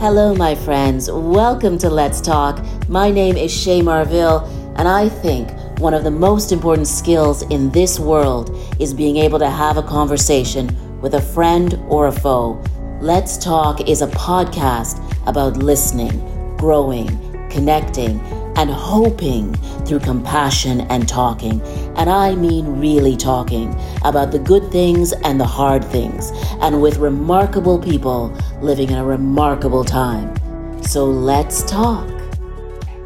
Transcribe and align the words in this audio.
Hello, 0.00 0.32
my 0.32 0.54
friends. 0.54 1.10
Welcome 1.10 1.76
to 1.78 1.90
Let's 1.90 2.20
Talk. 2.20 2.64
My 2.88 3.10
name 3.10 3.36
is 3.36 3.52
Shay 3.52 3.82
Marville, 3.82 4.44
and 4.76 4.86
I 4.86 5.08
think 5.08 5.50
one 5.80 5.92
of 5.92 6.04
the 6.04 6.10
most 6.12 6.52
important 6.52 6.86
skills 6.86 7.42
in 7.50 7.68
this 7.72 7.98
world 7.98 8.56
is 8.78 8.94
being 8.94 9.16
able 9.16 9.40
to 9.40 9.50
have 9.50 9.76
a 9.76 9.82
conversation 9.82 10.68
with 11.00 11.14
a 11.14 11.20
friend 11.20 11.74
or 11.88 12.06
a 12.06 12.12
foe. 12.12 12.62
Let's 13.00 13.36
Talk 13.36 13.88
is 13.88 14.00
a 14.00 14.06
podcast 14.06 15.02
about 15.26 15.56
listening, 15.56 16.56
growing, 16.58 17.08
connecting, 17.50 18.20
and 18.58 18.70
hoping 18.70 19.54
through 19.86 20.00
compassion 20.00 20.80
and 20.90 21.08
talking. 21.08 21.62
And 21.96 22.10
I 22.10 22.34
mean 22.34 22.80
really 22.80 23.16
talking 23.16 23.72
about 24.04 24.32
the 24.32 24.40
good 24.40 24.68
things 24.72 25.12
and 25.12 25.40
the 25.40 25.46
hard 25.46 25.84
things, 25.84 26.32
and 26.60 26.82
with 26.82 26.96
remarkable 26.96 27.78
people 27.78 28.36
living 28.60 28.90
in 28.90 28.98
a 28.98 29.04
remarkable 29.04 29.84
time. 29.84 30.34
So 30.82 31.04
let's 31.04 31.62
talk. 31.70 32.08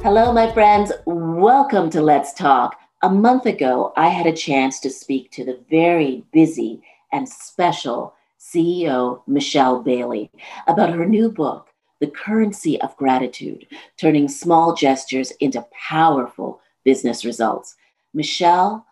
Hello, 0.03 0.33
my 0.33 0.51
friends. 0.53 0.91
Welcome 1.05 1.91
to 1.91 2.01
Let's 2.01 2.33
Talk. 2.33 2.81
A 3.03 3.11
month 3.11 3.45
ago, 3.45 3.93
I 3.95 4.09
had 4.09 4.27
a 4.27 4.33
chance 4.33 4.81
to 4.81 4.89
speak 4.89 5.33
to 5.33 5.45
the 5.45 5.61
very 5.69 6.25
busy 6.33 6.83
and 7.13 7.29
special 7.29 8.15
CEO, 8.41 9.21
Michelle 9.27 9.83
Bailey, 9.83 10.31
about 10.67 10.95
her 10.95 11.05
new 11.05 11.31
book, 11.31 11.69
the 12.03 12.09
currency 12.09 12.81
of 12.81 12.97
gratitude, 12.97 13.65
turning 13.97 14.29
small 14.29 14.75
gestures 14.75 15.31
into 15.39 15.65
powerful 15.71 16.61
business 16.85 17.25
results. 17.25 17.77
Michelle, 18.13 18.85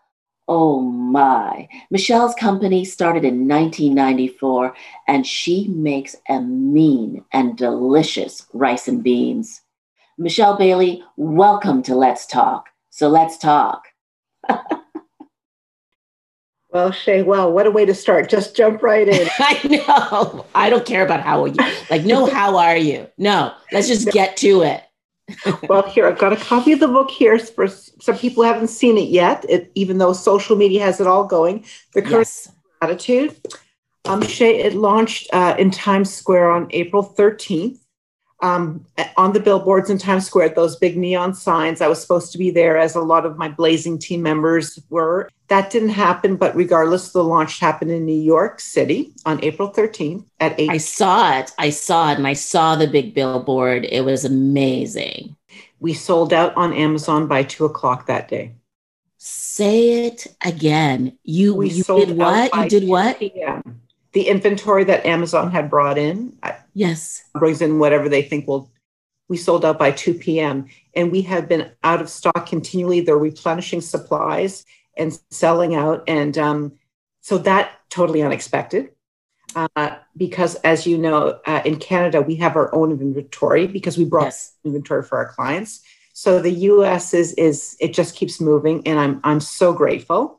oh 0.47 0.81
my. 0.81 1.69
Michelle's 1.91 2.37
company 2.37 2.85
started 2.85 3.25
in 3.25 3.49
1994 3.49 4.77
and 5.09 5.27
she 5.27 5.67
makes 5.67 6.15
a 6.29 6.41
mean 6.41 7.25
and 7.33 7.59
delicious 7.59 8.47
rice 8.53 8.87
and 8.87 9.03
beans. 9.03 9.63
Michelle 10.17 10.57
Bailey, 10.57 11.03
welcome 11.17 11.83
to 11.83 11.97
Let's 11.97 12.27
Talk. 12.27 12.69
So 12.91 13.09
let's 13.09 13.39
talk. 13.39 13.89
Well, 16.73 16.93
Shay, 16.93 17.23
well, 17.23 17.53
what 17.53 17.67
a 17.67 17.71
way 17.71 17.85
to 17.85 17.95
start. 17.95 18.29
Just 18.29 18.57
jump 18.57 18.83
right 18.83 19.09
in. 19.09 19.29
I 19.39 19.61
know. 19.67 20.47
I 20.55 20.71
don't 20.71 20.87
care 20.87 21.05
about 21.05 21.21
how 21.21 21.43
are 21.43 21.49
you. 21.49 21.57
Like, 21.91 22.05
no, 22.05 22.27
how 22.33 22.57
are 22.57 22.77
you? 22.77 23.09
No, 23.19 23.53
let's 23.73 23.89
just 23.89 24.11
get 24.13 24.37
to 24.39 24.63
it. 24.63 24.83
well, 25.69 25.83
here, 25.83 26.07
I've 26.07 26.19
got 26.19 26.33
a 26.33 26.37
copy 26.37 26.73
of 26.73 26.81
the 26.81 26.89
book 26.89 27.11
here 27.11 27.39
for 27.39 27.67
some 27.69 28.17
people 28.17 28.43
who 28.43 28.53
haven't 28.53 28.69
seen 28.69 28.99
it 28.99 29.09
yet, 29.09 29.45
it, 29.49 29.71
even 29.75 29.99
though 29.99 30.13
social 30.13 30.57
media 30.57 30.83
has 30.83 31.01
it 31.01 31.07
all 31.07 31.25
going. 31.25 31.65
The 31.95 32.03
Current 32.03 32.29
yes. 32.29 32.53
Gratitude. 32.81 33.37
Um, 34.07 34.23
Shay, 34.23 34.63
it 34.63 34.75
launched 34.75 35.29
uh, 35.33 35.55
in 35.59 35.71
Times 35.71 36.13
Square 36.13 36.51
on 36.53 36.69
April 36.71 37.15
13th 37.17 37.80
um, 38.43 38.85
on 39.17 39.33
the 39.33 39.41
billboards 39.41 39.91
in 39.91 39.99
Times 39.99 40.27
Square, 40.27 40.51
those 40.51 40.77
big 40.77 40.97
neon 40.97 41.35
signs. 41.35 41.81
I 41.81 41.89
was 41.89 42.01
supposed 42.01 42.33
to 42.33 42.39
be 42.39 42.51
there, 42.51 42.77
as 42.77 42.95
a 42.95 43.01
lot 43.01 43.27
of 43.27 43.37
my 43.37 43.49
blazing 43.49 43.99
team 43.99 44.23
members 44.23 44.79
were. 44.89 45.29
That 45.49 45.71
didn't 45.71 45.91
happen, 45.91 46.37
but 46.37 46.55
regardless, 46.55 47.13
the 47.13 47.25
launch 47.25 47.59
happened 47.59 47.91
in 47.91 48.07
New 48.07 48.21
York 48.21 48.61
City 48.61 49.13
on 49.27 49.43
April 49.45 49.71
13th 49.71 50.25
at 50.39 50.59
8. 50.59 50.71
I 50.71 50.77
saw 50.79 51.39
it. 51.39 51.51
I 51.59 51.71
saw 51.71 52.13
it, 52.13 52.19
and 52.19 52.27
I 52.27 52.35
saw 52.35 52.77
the 52.77 52.87
big 52.87 53.15
billboard. 53.15 53.85
It 53.85 54.05
was 54.05 54.25
amazing. 54.25 55.37
We 55.81 55.95
sold 55.95 56.33
out 56.33 56.55
on 56.57 56.73
Amazon 56.73 57.27
by 57.27 57.43
two 57.43 57.65
o'clock 57.65 58.07
that 58.07 58.29
day. 58.29 58.53
Say 59.17 60.07
it 60.07 60.27
again. 60.45 61.19
You, 61.25 61.55
we 61.55 61.71
you 61.71 61.85
did 61.85 62.17
what? 62.17 62.55
You 62.55 62.69
did 62.69 62.89
what? 62.89 63.19
PM 63.19 63.81
the 64.13 64.29
inventory 64.29 64.85
that 64.85 65.07
Amazon 65.07 65.51
had 65.51 65.71
brought 65.71 65.99
in. 65.99 66.37
Yes. 66.75 67.25
Brings 67.35 67.63
in 67.63 67.79
whatever 67.79 68.09
they 68.09 68.23
think 68.23 68.47
will. 68.47 68.71
We 69.29 69.37
sold 69.37 69.65
out 69.65 69.79
by 69.79 69.93
2 69.93 70.15
p.m. 70.15 70.67
and 70.95 71.13
we 71.13 71.23
have 71.23 71.49
been 71.49 71.71
out 71.85 72.01
of 72.01 72.09
stock 72.09 72.47
continually. 72.47 73.01
They're 73.01 73.17
replenishing 73.17 73.81
supplies 73.81 74.65
and 74.97 75.17
selling 75.31 75.75
out. 75.77 76.03
And 76.09 76.37
um, 76.37 76.73
so 77.21 77.39
that 77.39 77.71
totally 77.91 78.23
unexpected. 78.23 78.91
Uh, 79.55 79.97
because 80.17 80.57
as 80.57 80.87
you 80.87 80.97
know, 80.97 81.41
uh, 81.47 81.63
in 81.65 81.77
Canada, 81.77 82.21
we 82.21 82.37
have 82.37 82.57
our 82.57 82.73
own 82.75 82.93
inventory 82.93 83.67
because 83.67 83.99
we 83.99 84.05
brought 84.05 84.25
yes. 84.27 84.57
inventory 84.65 85.03
for 85.03 85.19
our 85.19 85.29
clients. 85.33 85.83
So 86.13 86.41
the 86.41 86.53
US 86.53 87.15
is 87.15 87.33
is 87.35 87.77
it 87.81 87.95
just 87.95 88.15
keeps 88.15 88.41
moving, 88.41 88.87
and 88.87 88.99
I'm 88.99 89.21
I'm 89.25 89.41
so 89.41 89.73
grateful. 89.73 90.39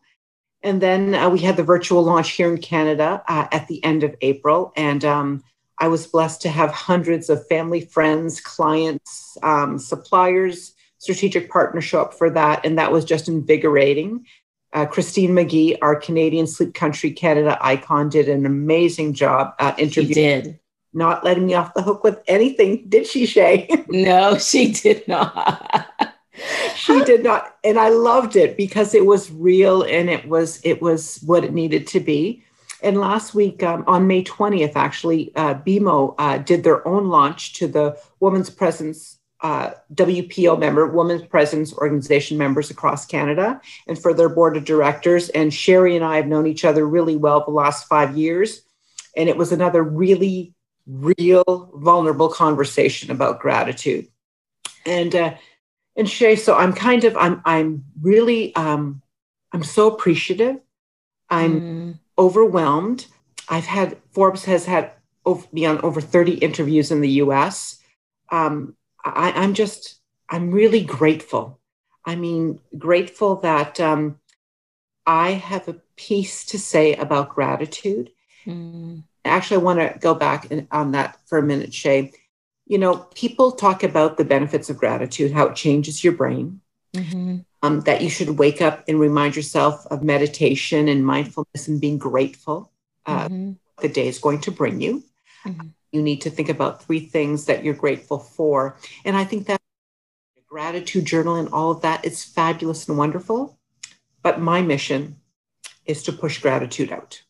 And 0.64 0.82
then 0.82 1.16
uh, 1.16 1.30
we 1.30 1.40
had 1.40 1.58
the 1.58 1.64
virtual 1.64 2.04
launch 2.04 2.32
here 2.32 2.54
in 2.54 2.60
Canada 2.60 3.24
uh, 3.28 3.48
at 3.52 3.68
the 3.68 3.84
end 3.84 4.04
of 4.04 4.16
April. 4.22 4.72
And 4.76 5.04
um, 5.04 5.44
I 5.82 5.88
was 5.88 6.06
blessed 6.06 6.44
to 6.44 6.50
have 6.50 6.70
hundreds 6.70 7.28
of 7.28 7.46
family, 7.48 7.82
friends, 7.82 8.40
clients, 8.40 9.36
um, 9.42 9.80
suppliers, 9.80 10.76
strategic 11.00 11.50
partners 11.50 11.84
show 11.84 12.02
up 12.02 12.14
for 12.14 12.30
that. 12.30 12.64
And 12.64 12.78
that 12.78 12.92
was 12.92 13.04
just 13.04 13.28
invigorating. 13.28 14.28
Uh, 14.74 14.86
Christine 14.86 15.34
Magee, 15.34 15.76
our 15.82 15.96
Canadian 15.96 16.46
Sleep 16.46 16.76
Country 16.76 17.10
Canada 17.12 17.58
icon, 17.60 18.10
did 18.10 18.30
an 18.30 18.46
amazing 18.46 19.16
job 19.16 19.56
uh, 19.58 19.74
interviewing. 19.80 20.08
She 20.08 20.14
did. 20.14 20.60
Not 20.94 21.24
letting 21.24 21.48
me 21.48 21.56
off 21.56 21.74
the 21.74 21.82
hook 21.82 22.04
with 22.04 22.22
anything, 22.28 22.86
did 22.90 23.08
she, 23.08 23.26
Shay? 23.26 23.68
no, 23.90 24.38
she 24.38 24.72
did 24.72 25.08
not 25.08 25.88
she 26.76 27.04
did 27.04 27.24
not 27.24 27.56
and 27.64 27.78
i 27.78 27.90
loved 27.90 28.36
it 28.36 28.56
because 28.58 28.96
it 28.96 29.06
was 29.06 29.30
real 29.32 29.84
and 29.84 30.10
it 30.10 30.28
was 30.28 30.60
it 30.64 30.82
was 30.82 31.20
what 31.26 31.44
it 31.44 31.54
needed 31.54 31.86
to 31.86 32.00
be 32.00 32.42
and 32.82 33.00
last 33.00 33.34
week 33.34 33.64
um, 33.64 33.84
on 33.88 34.08
may 34.08 34.24
20th 34.24 34.76
actually 34.76 35.32
uh, 35.36 35.54
bmo 35.56 36.16
uh, 36.18 36.38
did 36.38 36.64
their 36.64 36.86
own 36.88 37.10
launch 37.10 37.54
to 37.54 37.68
the 37.68 37.98
Women 38.20 38.44
Presidents' 38.46 39.18
uh, 39.42 39.72
wpo 39.94 40.60
member 40.60 40.88
Women 40.88 41.28
Presidents' 41.28 41.74
organization 41.74 42.38
members 42.38 42.70
across 42.70 43.06
canada 43.06 43.62
and 43.88 43.98
for 44.02 44.14
their 44.14 44.30
board 44.30 44.58
of 44.58 44.66
directors 44.66 45.30
and 45.30 45.54
sherry 45.54 45.96
and 45.96 46.06
i 46.06 46.16
have 46.16 46.28
known 46.28 46.48
each 46.48 46.66
other 46.66 46.88
really 46.88 47.16
well 47.16 47.44
the 47.44 47.52
last 47.52 47.88
five 47.88 48.18
years 48.18 48.62
and 49.16 49.30
it 49.30 49.38
was 49.38 49.52
another 49.52 49.84
really 49.84 50.54
real 50.88 51.72
vulnerable 51.76 52.30
conversation 52.30 53.12
about 53.12 53.40
gratitude 53.40 54.08
and 54.86 55.16
uh, 55.16 55.34
and 55.96 56.10
Shay, 56.10 56.36
so 56.36 56.56
I'm 56.56 56.74
kind 56.74 57.04
of 57.04 57.16
I'm 57.18 57.42
I'm 57.46 57.86
really 58.02 58.56
um 58.56 59.02
I'm 59.52 59.64
so 59.64 59.92
appreciative. 59.92 60.58
I'm 61.30 61.62
mm. 61.62 62.00
Overwhelmed. 62.22 63.08
I've 63.50 63.66
had 63.66 63.98
Forbes 64.12 64.46
has 64.46 64.66
had 64.66 64.92
over, 65.26 65.46
beyond 65.54 65.82
over 65.82 66.00
30 66.00 66.36
interviews 66.36 66.92
in 66.92 67.02
the 67.02 67.10
US. 67.24 67.80
Um, 68.30 68.76
I, 69.04 69.32
I'm 69.32 69.54
just 69.54 70.00
I'm 70.30 70.52
really 70.52 70.84
grateful. 70.84 71.60
I 72.06 72.16
mean, 72.16 72.62
grateful 72.78 73.38
that 73.38 73.80
um, 73.80 74.20
I 75.06 75.32
have 75.32 75.68
a 75.68 75.82
piece 75.98 76.46
to 76.46 76.60
say 76.60 76.96
about 76.96 77.36
gratitude. 77.36 78.12
Mm. 78.46 79.04
Actually, 79.26 79.58
I 79.58 79.64
want 79.64 79.80
to 79.80 80.00
go 80.00 80.16
back 80.16 80.48
on 80.72 80.92
that 80.92 81.18
for 81.28 81.38
a 81.38 81.44
minute, 81.44 81.74
Shay 81.74 82.14
you 82.72 82.78
know, 82.78 82.96
people 83.16 83.52
talk 83.52 83.84
about 83.84 84.16
the 84.16 84.24
benefits 84.24 84.70
of 84.70 84.78
gratitude, 84.78 85.34
how 85.34 85.48
it 85.48 85.58
changes 85.58 86.06
your 86.06 86.14
brain, 86.14 86.62
mm-hmm. 86.96 87.40
Um, 87.62 87.82
that 87.82 88.02
you 88.02 88.10
should 88.10 88.40
wake 88.40 88.62
up 88.62 88.84
and 88.88 89.00
remind 89.00 89.36
yourself 89.36 89.86
of 89.88 90.04
meditation 90.04 90.88
and 90.88 91.06
mindfulness 91.06 91.68
and 91.68 91.80
being 91.80 91.98
grateful. 91.98 92.72
Uh, 93.06 93.26
mm-hmm. 93.26 93.52
The 93.82 93.90
day 93.90 94.08
is 94.08 94.20
going 94.20 94.42
to 94.42 94.52
bring 94.52 94.82
you. 94.82 95.04
Mm-hmm. 95.46 95.68
You 95.92 96.02
need 96.02 96.22
to 96.22 96.30
think 96.30 96.50
about 96.50 96.84
three 96.84 97.00
things 97.00 97.46
that 97.46 97.64
you're 97.64 97.74
grateful 97.74 98.20
for. 98.20 98.78
And 99.06 99.18
I 99.18 99.24
think 99.24 99.48
that 99.48 99.60
gratitude 100.48 101.06
journal 101.06 101.36
and 101.36 101.50
all 101.50 101.72
of 101.72 101.82
that 101.82 102.06
is 102.06 102.24
fabulous 102.24 102.88
and 102.88 102.98
wonderful. 102.98 103.58
But 104.22 104.40
my 104.40 104.62
mission 104.62 105.18
is 105.86 106.04
to 106.04 106.14
push 106.14 106.40
gratitude 106.40 106.92
out 106.92 107.24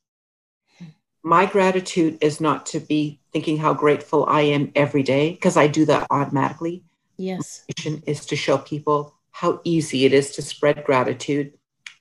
my 1.24 1.46
gratitude 1.46 2.18
is 2.22 2.42
not 2.42 2.66
to 2.68 2.80
be 2.80 3.20
thinking 3.32 3.58
how 3.58 3.74
grateful 3.74 4.26
I 4.28 4.42
am 4.42 4.72
every 4.76 5.04
day, 5.04 5.32
because 5.32 5.58
I 5.58 5.68
do 5.68 5.86
that 5.86 6.08
automatically. 6.10 6.84
Yes. 7.18 7.64
My 7.68 7.74
mission 7.78 8.04
is 8.08 8.26
to 8.28 8.36
show 8.36 8.58
people 8.58 9.16
how 9.32 9.62
easy 9.64 10.06
it 10.06 10.14
is 10.14 10.32
to 10.32 10.42
spread 10.42 10.84
gratitude 10.84 11.54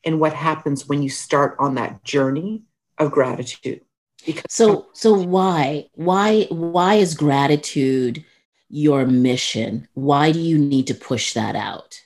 and 0.05 0.21
what 0.21 0.33
happens 0.33 0.87
when 0.87 1.03
you 1.03 1.09
start 1.09 1.57
on 1.59 1.75
that 1.75 2.03
journey 2.05 2.63
of 2.99 3.11
gratitude. 3.11 3.81
Because 4.27 4.45
so 4.49 4.89
so 4.93 5.15
why? 5.15 5.89
Why 5.95 6.47
why 6.51 6.97
is 6.97 7.15
gratitude 7.15 8.25
your 8.69 9.07
mission? 9.07 9.89
Why 9.95 10.33
do 10.33 10.41
you 10.41 10.59
need 10.59 10.87
to 10.89 10.95
push 10.95 11.33
that 11.35 11.57
out? 11.57 12.01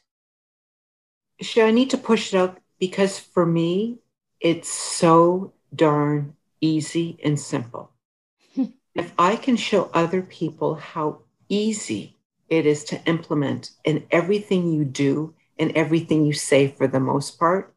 Sure, 1.41 1.67
I 1.67 1.73
need 1.73 1.91
to 1.91 1.99
push 1.99 2.33
it 2.33 2.39
out 2.39 2.59
because 2.79 3.19
for 3.19 3.45
me, 3.45 3.99
it's 4.41 4.69
so 4.69 5.53
darn 5.75 6.37
easy 6.61 7.19
and 7.25 7.39
simple. 7.39 7.91
if 8.95 9.13
I 9.19 9.37
can 9.37 9.57
show 9.57 9.91
other 9.93 10.23
people 10.23 10.77
how 10.77 11.23
easy 11.49 12.14
it 12.49 12.67
is 12.67 12.85
to 12.85 13.03
implement 13.07 13.71
in 13.85 14.07
everything 14.11 14.73
you 14.73 14.85
do 14.85 15.35
and 15.59 15.73
everything 15.73 16.27
you 16.27 16.33
say 16.33 16.69
for 16.69 16.87
the 16.87 17.01
most 17.01 17.39
part, 17.39 17.75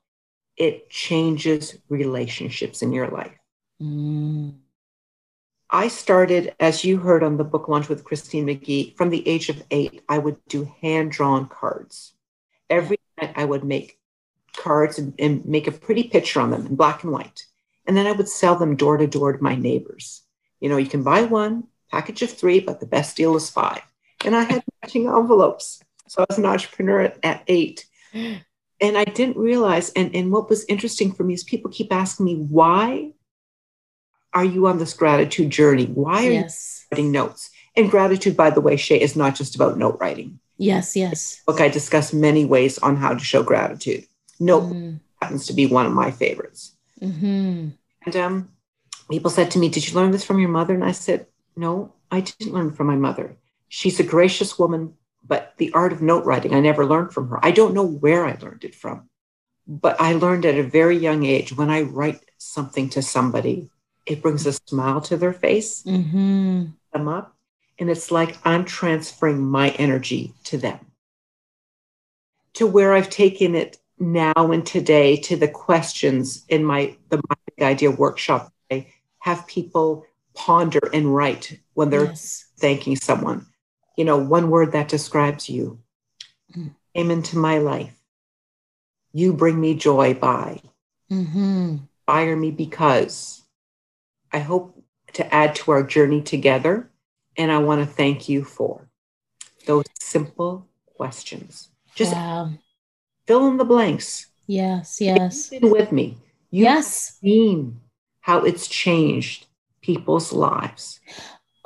it 0.55 0.89
changes 0.89 1.77
relationships 1.89 2.81
in 2.81 2.91
your 2.91 3.07
life. 3.07 3.37
Mm. 3.81 4.55
I 5.69 5.89
started, 5.89 6.55
as 6.59 6.83
you 6.83 6.97
heard 6.97 7.23
on 7.23 7.37
the 7.37 7.43
book 7.43 7.67
launch 7.67 7.89
with 7.89 8.03
Christine 8.03 8.45
Magee, 8.45 8.93
from 8.97 9.09
the 9.09 9.27
age 9.27 9.49
of 9.49 9.61
eight, 9.69 10.01
I 10.07 10.17
would 10.17 10.37
do 10.47 10.71
hand 10.81 11.11
drawn 11.11 11.47
cards. 11.47 12.13
Every 12.69 12.97
night 13.19 13.33
I 13.35 13.45
would 13.45 13.63
make 13.63 13.99
cards 14.55 14.97
and, 14.97 15.13
and, 15.19 15.45
make 15.45 15.67
a 15.67 15.71
pretty 15.71 16.03
picture 16.03 16.39
on 16.39 16.51
them 16.51 16.65
in 16.65 16.75
black 16.75 17.03
and 17.03 17.11
white. 17.11 17.45
And 17.85 17.95
then 17.95 18.07
I 18.07 18.13
would 18.13 18.29
sell 18.29 18.55
them 18.55 18.75
door 18.75 18.97
to 18.97 19.07
door 19.07 19.33
to 19.33 19.43
my 19.43 19.55
neighbors. 19.55 20.23
You 20.59 20.69
know, 20.69 20.77
you 20.77 20.87
can 20.87 21.03
buy 21.03 21.23
one 21.23 21.65
package 21.91 22.21
of 22.21 22.31
three, 22.31 22.59
but 22.59 22.79
the 22.79 22.85
best 22.85 23.15
deal 23.15 23.35
is 23.35 23.49
five. 23.49 23.81
And 24.25 24.35
I 24.35 24.43
had 24.43 24.63
matching 24.81 25.07
envelopes. 25.07 25.81
So 26.07 26.21
I 26.21 26.25
was 26.29 26.37
an 26.37 26.45
entrepreneur 26.45 27.01
at, 27.01 27.19
at 27.23 27.43
eight. 27.47 27.85
And 28.79 28.95
I 28.95 29.05
didn't 29.05 29.37
realize, 29.37 29.91
and, 29.93 30.15
and 30.15 30.31
what 30.31 30.51
was 30.51 30.63
interesting 30.65 31.11
for 31.11 31.23
me 31.23 31.33
is 31.33 31.43
people 31.43 31.71
keep 31.71 31.91
asking 31.91 32.27
me, 32.27 32.35
why 32.35 33.11
are 34.35 34.45
you 34.45 34.67
on 34.67 34.77
this 34.77 34.93
gratitude 34.93 35.49
journey? 35.49 35.85
Why 35.85 36.27
are 36.27 36.31
yes. 36.31 36.85
you 36.91 36.95
writing 36.95 37.11
notes? 37.11 37.49
And 37.75 37.89
gratitude, 37.89 38.37
by 38.37 38.51
the 38.51 38.61
way, 38.61 38.75
Shay, 38.75 39.01
is 39.01 39.15
not 39.15 39.33
just 39.33 39.55
about 39.55 39.79
note 39.79 39.97
writing. 39.99 40.39
Yes, 40.57 40.95
yes. 40.95 41.41
Look, 41.47 41.61
I 41.61 41.69
discuss 41.69 42.13
many 42.13 42.45
ways 42.45 42.77
on 42.79 42.97
how 42.97 43.13
to 43.13 43.23
show 43.23 43.43
gratitude. 43.43 44.05
Note 44.39 44.63
mm. 44.63 44.99
happens 45.21 45.47
to 45.47 45.53
be 45.53 45.65
one 45.65 45.85
of 45.85 45.91
my 45.93 46.11
favorites. 46.11 46.75
Mm-hmm. 47.01 47.69
And 48.05 48.15
um, 48.15 48.49
people 49.09 49.29
said 49.29 49.51
to 49.51 49.59
me, 49.59 49.69
Did 49.69 49.87
you 49.87 49.95
learn 49.95 50.11
this 50.11 50.23
from 50.23 50.39
your 50.39 50.49
mother? 50.49 50.73
And 50.73 50.83
I 50.83 50.91
said, 50.91 51.27
No, 51.55 51.93
I 52.11 52.21
didn't 52.21 52.53
learn 52.53 52.71
from 52.71 52.87
my 52.87 52.95
mother. 52.95 53.35
She's 53.69 53.99
a 53.99 54.03
gracious 54.03 54.57
woman, 54.57 54.93
but 55.25 55.53
the 55.57 55.71
art 55.73 55.93
of 55.93 56.01
note 56.01 56.25
writing, 56.25 56.53
I 56.53 56.59
never 56.59 56.85
learned 56.85 57.13
from 57.13 57.29
her. 57.29 57.39
I 57.43 57.51
don't 57.51 57.73
know 57.73 57.85
where 57.85 58.25
I 58.25 58.37
learned 58.39 58.63
it 58.63 58.75
from, 58.75 59.09
but 59.67 59.99
I 59.99 60.13
learned 60.13 60.45
at 60.45 60.57
a 60.57 60.63
very 60.63 60.97
young 60.97 61.25
age 61.25 61.55
when 61.55 61.69
I 61.69 61.81
write 61.81 62.23
something 62.37 62.89
to 62.89 63.01
somebody, 63.01 63.69
it 64.05 64.21
brings 64.21 64.45
a 64.45 64.53
smile 64.53 65.01
to 65.01 65.17
their 65.17 65.33
face, 65.33 65.83
mm-hmm. 65.83 66.65
them 66.93 67.07
up, 67.07 67.35
and 67.77 67.89
it's 67.89 68.09
like 68.11 68.37
I'm 68.45 68.65
transferring 68.65 69.43
my 69.43 69.71
energy 69.71 70.33
to 70.45 70.57
them. 70.57 70.79
To 72.53 72.65
where 72.65 72.93
I've 72.93 73.09
taken 73.09 73.53
it 73.53 73.77
now 73.99 74.33
and 74.51 74.65
today 74.65 75.17
to 75.17 75.35
the 75.35 75.47
questions 75.47 76.45
in 76.49 76.63
my 76.63 76.95
the 77.09 77.21
my 77.27 77.65
idea 77.65 77.91
workshop. 77.91 78.51
I 78.71 78.87
have 79.19 79.47
people 79.47 80.05
ponder 80.33 80.79
and 80.93 81.13
write 81.13 81.59
when 81.73 81.89
they're 81.89 82.05
yes. 82.05 82.45
thanking 82.57 82.95
someone. 82.95 83.45
You 83.97 84.05
know, 84.05 84.17
one 84.17 84.49
word 84.49 84.71
that 84.71 84.87
describes 84.87 85.49
you 85.49 85.79
mm. 86.55 86.73
came 86.95 87.11
into 87.11 87.37
my 87.37 87.57
life. 87.57 87.93
You 89.11 89.33
bring 89.33 89.59
me 89.59 89.73
joy 89.75 90.13
by. 90.13 90.61
Mm-hmm. 91.11 91.77
Fire 92.05 92.35
me 92.35 92.51
because. 92.51 93.43
I 94.31 94.39
hope 94.39 94.81
to 95.13 95.33
add 95.33 95.55
to 95.55 95.71
our 95.71 95.83
journey 95.83 96.21
together. 96.21 96.89
And 97.35 97.51
I 97.51 97.57
want 97.57 97.81
to 97.81 97.87
thank 97.87 98.29
you 98.29 98.43
for 98.43 98.87
those 99.65 99.85
simple 99.99 100.67
questions. 100.95 101.69
Just 101.95 102.13
wow. 102.13 102.51
fill 103.25 103.47
in 103.47 103.57
the 103.57 103.65
blanks. 103.65 104.27
Yes, 104.47 105.01
yes. 105.01 105.49
Been 105.49 105.69
with 105.69 105.91
me. 105.91 106.17
You've 106.51 106.63
yes. 106.63 107.17
Seen 107.19 107.81
how 108.21 108.39
it's 108.39 108.67
changed 108.67 109.47
people's 109.81 110.33
lives. 110.33 110.99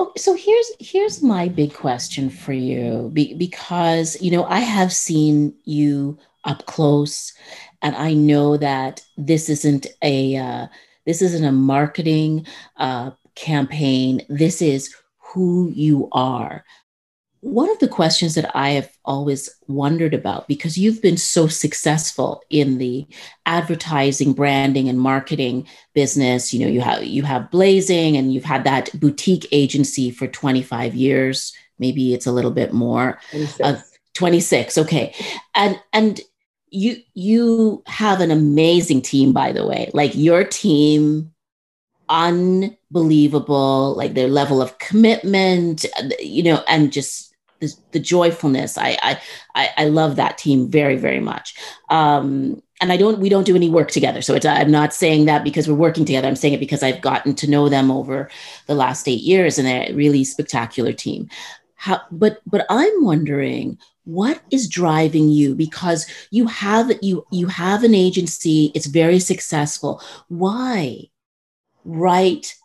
Oh, 0.01 0.11
so 0.17 0.33
here's 0.33 0.71
here's 0.79 1.21
my 1.21 1.47
big 1.47 1.75
question 1.75 2.31
for 2.31 2.53
you 2.53 3.11
Be, 3.13 3.35
because 3.35 4.19
you 4.19 4.31
know 4.31 4.45
I 4.45 4.57
have 4.59 4.91
seen 4.91 5.53
you 5.65 6.17
up 6.43 6.65
close, 6.65 7.33
and 7.83 7.95
I 7.95 8.13
know 8.15 8.57
that 8.57 9.05
this 9.15 9.47
isn't 9.47 9.85
a 10.01 10.37
uh, 10.37 10.67
this 11.05 11.21
isn't 11.21 11.45
a 11.45 11.51
marketing 11.51 12.47
uh, 12.77 13.11
campaign. 13.35 14.25
This 14.27 14.59
is 14.59 14.91
who 15.19 15.69
you 15.69 16.09
are. 16.13 16.65
One 17.41 17.69
of 17.71 17.79
the 17.79 17.87
questions 17.87 18.35
that 18.35 18.55
I 18.55 18.69
have 18.71 18.89
always 19.03 19.49
wondered 19.67 20.13
about, 20.13 20.47
because 20.47 20.77
you've 20.77 21.01
been 21.01 21.17
so 21.17 21.47
successful 21.47 22.43
in 22.49 22.77
the 22.77 23.07
advertising, 23.45 24.33
branding, 24.33 24.87
and 24.87 24.99
marketing 24.99 25.67
business, 25.93 26.53
you 26.53 26.59
know, 26.59 26.71
you 26.71 26.81
have 26.81 27.03
you 27.03 27.23
have 27.23 27.49
Blazing 27.51 28.15
and 28.15 28.33
you've 28.33 28.45
had 28.45 28.63
that 28.65 28.91
boutique 28.99 29.47
agency 29.51 30.11
for 30.11 30.27
25 30.27 30.93
years. 30.93 31.53
Maybe 31.79 32.13
it's 32.13 32.27
a 32.27 32.31
little 32.31 32.51
bit 32.51 32.73
more. 32.73 33.19
26. 33.31 33.59
Uh, 33.59 33.81
26 34.13 34.77
okay 34.77 35.15
and 35.55 35.79
and 35.93 36.21
you 36.69 36.97
you 37.13 37.81
have 37.87 38.19
an 38.19 38.31
amazing 38.31 39.01
team 39.01 39.33
by 39.33 39.51
the 39.51 39.65
way 39.65 39.89
like 39.93 40.13
your 40.15 40.43
team 40.43 41.31
unbelievable 42.09 43.95
like 43.95 44.13
their 44.13 44.27
level 44.27 44.61
of 44.61 44.77
commitment 44.79 45.85
you 46.19 46.43
know 46.43 46.61
and 46.67 46.91
just 46.91 47.30
the, 47.61 47.73
the 47.91 47.99
joyfulness. 47.99 48.77
I, 48.77 48.97
I 49.55 49.69
i 49.77 49.85
love 49.85 50.15
that 50.17 50.37
team 50.37 50.69
very 50.69 50.97
very 50.97 51.19
much. 51.21 51.55
Um 51.89 52.61
and 52.81 52.91
i 52.91 52.97
don't 52.97 53.19
we 53.19 53.29
don't 53.29 53.45
do 53.45 53.55
any 53.55 53.69
work 53.69 53.91
together. 53.91 54.21
So 54.21 54.37
i'm 54.43 54.71
not 54.71 54.93
saying 54.93 55.25
that 55.25 55.43
because 55.43 55.67
we're 55.67 55.75
working 55.75 56.05
together. 56.05 56.27
I'm 56.27 56.35
saying 56.35 56.55
it 56.55 56.59
because 56.59 56.83
i've 56.83 57.01
gotten 57.01 57.33
to 57.35 57.49
know 57.49 57.69
them 57.69 57.89
over 57.89 58.29
the 58.67 58.75
last 58.75 59.07
eight 59.07 59.21
years 59.21 59.57
and 59.57 59.67
they're 59.67 59.89
a 59.89 59.93
really 59.93 60.23
spectacular 60.23 60.91
team. 60.91 61.29
How 61.75 62.01
but 62.11 62.41
but 62.45 62.65
i'm 62.69 63.03
wondering 63.03 63.77
what 64.03 64.41
is 64.51 64.67
driving 64.67 65.29
you? 65.29 65.55
Because 65.55 66.07
you 66.31 66.47
have 66.47 66.91
you 67.01 67.25
you 67.31 67.47
have 67.47 67.83
an 67.83 67.93
agency. 67.93 68.71
It's 68.73 68.87
very 68.87 69.19
successful. 69.19 70.01
Why 70.27 71.09
write 71.85 72.55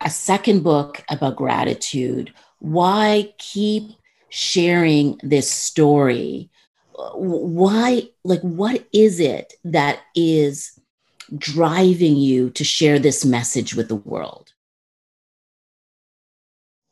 a 0.00 0.10
second 0.10 0.62
book 0.62 1.04
about 1.08 1.36
gratitude? 1.36 2.32
Why 2.58 3.34
keep 3.38 3.90
sharing 4.32 5.20
this 5.22 5.50
story? 5.50 6.50
Why, 6.94 8.08
like, 8.24 8.40
what 8.40 8.88
is 8.92 9.20
it 9.20 9.54
that 9.64 10.00
is 10.14 10.78
driving 11.36 12.16
you 12.16 12.48
to 12.50 12.64
share 12.64 12.98
this 12.98 13.24
message 13.24 13.74
with 13.74 13.88
the 13.88 13.96
world? 13.96 14.54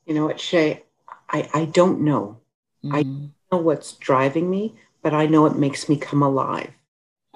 You 0.04 0.14
know 0.14 0.26
what, 0.26 0.38
Shay? 0.38 0.82
I, 1.30 1.48
I 1.54 1.64
don't 1.64 2.02
know. 2.02 2.40
Mm. 2.84 2.94
I 2.94 3.02
don't 3.04 3.32
know 3.50 3.58
what's 3.58 3.92
driving 3.94 4.50
me, 4.50 4.74
but 5.02 5.14
I 5.14 5.26
know 5.26 5.46
it 5.46 5.56
makes 5.56 5.88
me 5.88 5.96
come 5.96 6.22
alive. 6.22 6.72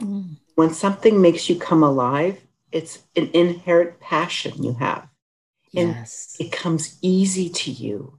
Mm. 0.01 0.37
When 0.55 0.75
something 0.75 1.23
makes 1.23 1.49
you 1.49 1.57
come 1.57 1.83
alive, 1.83 2.41
it's 2.73 3.05
an 3.17 3.31
inherent 3.33 4.01
passion 4.01 4.63
you 4.63 4.75
have. 4.75 5.09
And 5.75 5.91
yes. 5.91 6.37
it 6.39 6.53
comes 6.53 6.99
easy 7.01 7.49
to 7.49 7.71
you. 7.71 8.19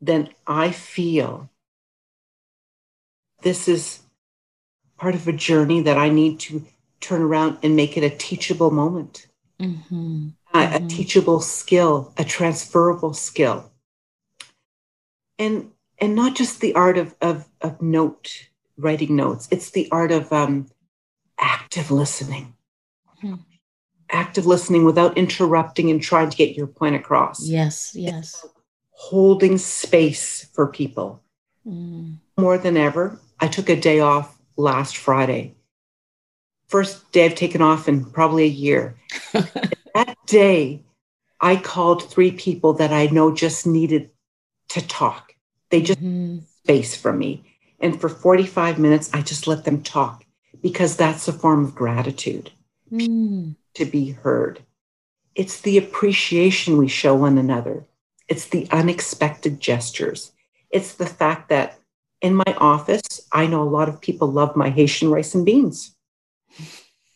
Then 0.00 0.30
I 0.46 0.70
feel 0.70 1.50
this 3.42 3.68
is 3.68 4.00
part 4.96 5.14
of 5.14 5.26
a 5.28 5.32
journey 5.32 5.82
that 5.82 5.96
I 5.96 6.08
need 6.08 6.40
to 6.40 6.64
turn 7.00 7.22
around 7.22 7.58
and 7.62 7.76
make 7.76 7.96
it 7.96 8.04
a 8.04 8.14
teachable 8.14 8.70
moment, 8.70 9.26
mm-hmm. 9.60 10.28
Uh, 10.52 10.66
mm-hmm. 10.66 10.84
a 10.84 10.88
teachable 10.88 11.40
skill, 11.40 12.12
a 12.16 12.24
transferable 12.24 13.14
skill. 13.14 13.70
And 15.38 15.70
and 15.98 16.14
not 16.14 16.34
just 16.34 16.60
the 16.60 16.74
art 16.74 16.96
of, 16.96 17.14
of, 17.20 17.46
of 17.60 17.82
note 17.82 18.48
writing 18.78 19.16
notes, 19.16 19.48
it's 19.50 19.70
the 19.70 19.86
art 19.92 20.12
of 20.12 20.32
um, 20.32 20.68
active 21.38 21.90
listening 21.90 22.54
Hmm. 23.20 23.34
Active 24.10 24.46
listening 24.46 24.84
without 24.84 25.16
interrupting 25.16 25.90
and 25.90 26.02
trying 26.02 26.30
to 26.30 26.36
get 26.36 26.56
your 26.56 26.66
point 26.66 26.96
across. 26.96 27.46
Yes, 27.46 27.92
yes. 27.94 28.44
Holding 29.00 29.56
space 29.56 30.46
for 30.52 30.66
people. 30.66 31.22
Mm. 31.66 32.18
More 32.36 32.58
than 32.58 32.76
ever, 32.76 33.18
I 33.40 33.48
took 33.48 33.70
a 33.70 33.80
day 33.80 34.00
off 34.00 34.38
last 34.56 34.98
Friday. 34.98 35.54
First 36.68 37.10
day 37.10 37.24
I've 37.24 37.34
taken 37.34 37.62
off 37.62 37.88
in 37.88 38.04
probably 38.04 38.44
a 38.44 38.58
year. 38.66 38.96
that 39.32 40.16
day, 40.26 40.84
I 41.40 41.56
called 41.56 42.10
three 42.10 42.30
people 42.30 42.74
that 42.74 42.92
I 42.92 43.06
know 43.06 43.34
just 43.34 43.66
needed 43.66 44.10
to 44.68 44.86
talk. 44.86 45.34
They 45.70 45.80
just 45.80 45.98
mm-hmm. 45.98 46.44
space 46.62 46.94
from 46.94 47.18
me. 47.18 47.44
And 47.80 47.98
for 47.98 48.10
45 48.10 48.78
minutes, 48.78 49.08
I 49.14 49.22
just 49.22 49.46
let 49.46 49.64
them 49.64 49.82
talk 49.82 50.24
because 50.62 50.96
that's 50.96 51.26
a 51.26 51.32
form 51.32 51.64
of 51.64 51.74
gratitude 51.74 52.50
mm. 52.92 53.56
to 53.74 53.84
be 53.86 54.10
heard. 54.10 54.62
It's 55.34 55.62
the 55.62 55.78
appreciation 55.78 56.76
we 56.76 56.88
show 56.88 57.14
one 57.14 57.38
another. 57.38 57.86
It's 58.30 58.46
the 58.46 58.66
unexpected 58.70 59.60
gestures. 59.60 60.32
It's 60.70 60.94
the 60.94 61.06
fact 61.06 61.50
that 61.50 61.78
in 62.22 62.34
my 62.34 62.54
office, 62.58 63.02
I 63.32 63.46
know 63.46 63.62
a 63.62 63.68
lot 63.68 63.88
of 63.88 64.00
people 64.00 64.28
love 64.30 64.56
my 64.56 64.70
Haitian 64.70 65.10
rice 65.10 65.34
and 65.34 65.44
beans. 65.44 65.94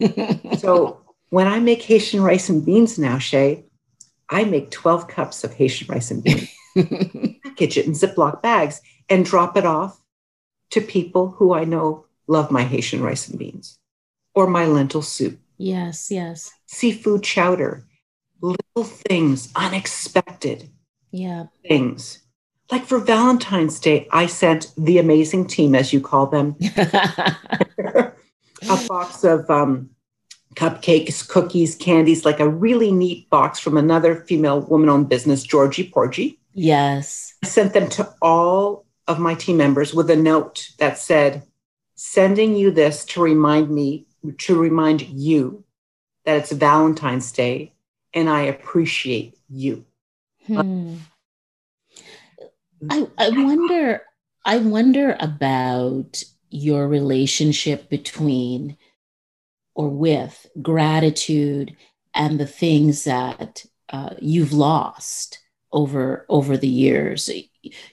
so 0.59 1.01
when 1.31 1.47
I 1.47 1.61
make 1.61 1.83
Haitian 1.83 2.23
rice 2.23 2.49
and 2.49 2.67
beans 2.67 2.99
now, 2.99 3.19
Shay, 3.19 3.65
I 4.29 4.45
make 4.45 4.71
12 4.71 5.09
cups 5.09 5.45
of 5.45 5.55
Haitian 5.55 5.87
rice 5.89 6.11
and 6.11 6.23
beans, 6.23 6.51
package 7.45 7.79
it 7.79 7.87
in 7.87 7.93
Ziploc 7.93 8.43
bags, 8.43 8.81
and 9.09 9.25
drop 9.25 9.57
it 9.57 9.65
off 9.65 10.01
to 10.71 10.81
people 10.81 11.31
who 11.31 11.55
I 11.55 11.65
know 11.65 12.07
love 12.27 12.51
my 12.51 12.65
Haitian 12.65 13.03
rice 13.03 13.29
and 13.29 13.39
beans 13.39 13.79
or 14.35 14.47
my 14.47 14.67
lentil 14.67 15.03
soup 15.03 15.39
Yes, 15.57 16.11
yes. 16.11 16.51
Seafood 16.67 17.23
chowder. 17.23 17.87
little 18.41 18.85
things, 18.85 19.51
unexpected 19.55 20.69
yeah. 21.15 21.47
things. 21.63 22.19
Like 22.71 22.85
for 22.85 22.99
Valentine's 22.99 23.79
Day, 23.79 24.09
I 24.11 24.27
sent 24.27 24.73
the 24.77 24.99
amazing 24.99 25.47
team, 25.47 25.75
as 25.75 25.93
you 25.93 26.01
call 26.01 26.27
them, 26.27 26.57
a 26.77 28.13
box 28.89 29.23
of 29.23 29.49
um, 29.49 29.91
cupcakes, 30.55 31.27
cookies, 31.29 31.77
candies, 31.77 32.25
like 32.25 32.41
a 32.41 32.49
really 32.49 32.91
neat 32.91 33.31
box 33.31 33.61
from 33.61 33.77
another 33.77 34.17
female 34.17 34.63
woman 34.63 34.89
owned 34.89 35.09
business, 35.09 35.43
Georgie 35.43 35.89
Porgy. 35.89 36.41
Yes. 36.53 37.35
I 37.45 37.47
sent 37.47 37.75
them 37.75 37.89
to 37.91 38.13
all 38.21 38.87
of 39.07 39.19
my 39.19 39.35
team 39.35 39.59
members 39.59 39.95
with 39.95 40.11
a 40.11 40.17
note 40.17 40.71
that 40.79 40.99
said, 40.99 41.43
sending 41.95 42.57
you 42.57 42.71
this 42.71 43.05
to 43.05 43.23
remind 43.23 43.71
me, 43.71 44.07
to 44.39 44.59
remind 44.59 45.03
you 45.03 45.65
that 46.25 46.39
it's 46.39 46.53
Valentine's 46.53 47.31
Day 47.31 47.75
and 48.15 48.31
I 48.31 48.43
appreciate 48.43 49.37
you. 49.49 49.85
Hmm. 50.47 50.97
I, 52.91 53.07
I 53.17 53.31
wonder, 53.31 54.03
I 54.45 54.59
wonder 54.59 55.17
about 55.21 56.23
your 56.51 56.87
relationship 56.87 57.89
between 57.89 58.77
or 59.75 59.89
with 59.89 60.47
gratitude 60.63 61.77
and 62.15 62.39
the 62.39 62.47
things 62.47 63.05
that 63.05 63.65
uh, 63.89 64.15
you've 64.21 64.53
lost 64.53 65.41
over 65.73 66.25
over 66.29 66.57
the 66.57 66.69
years. 66.69 67.29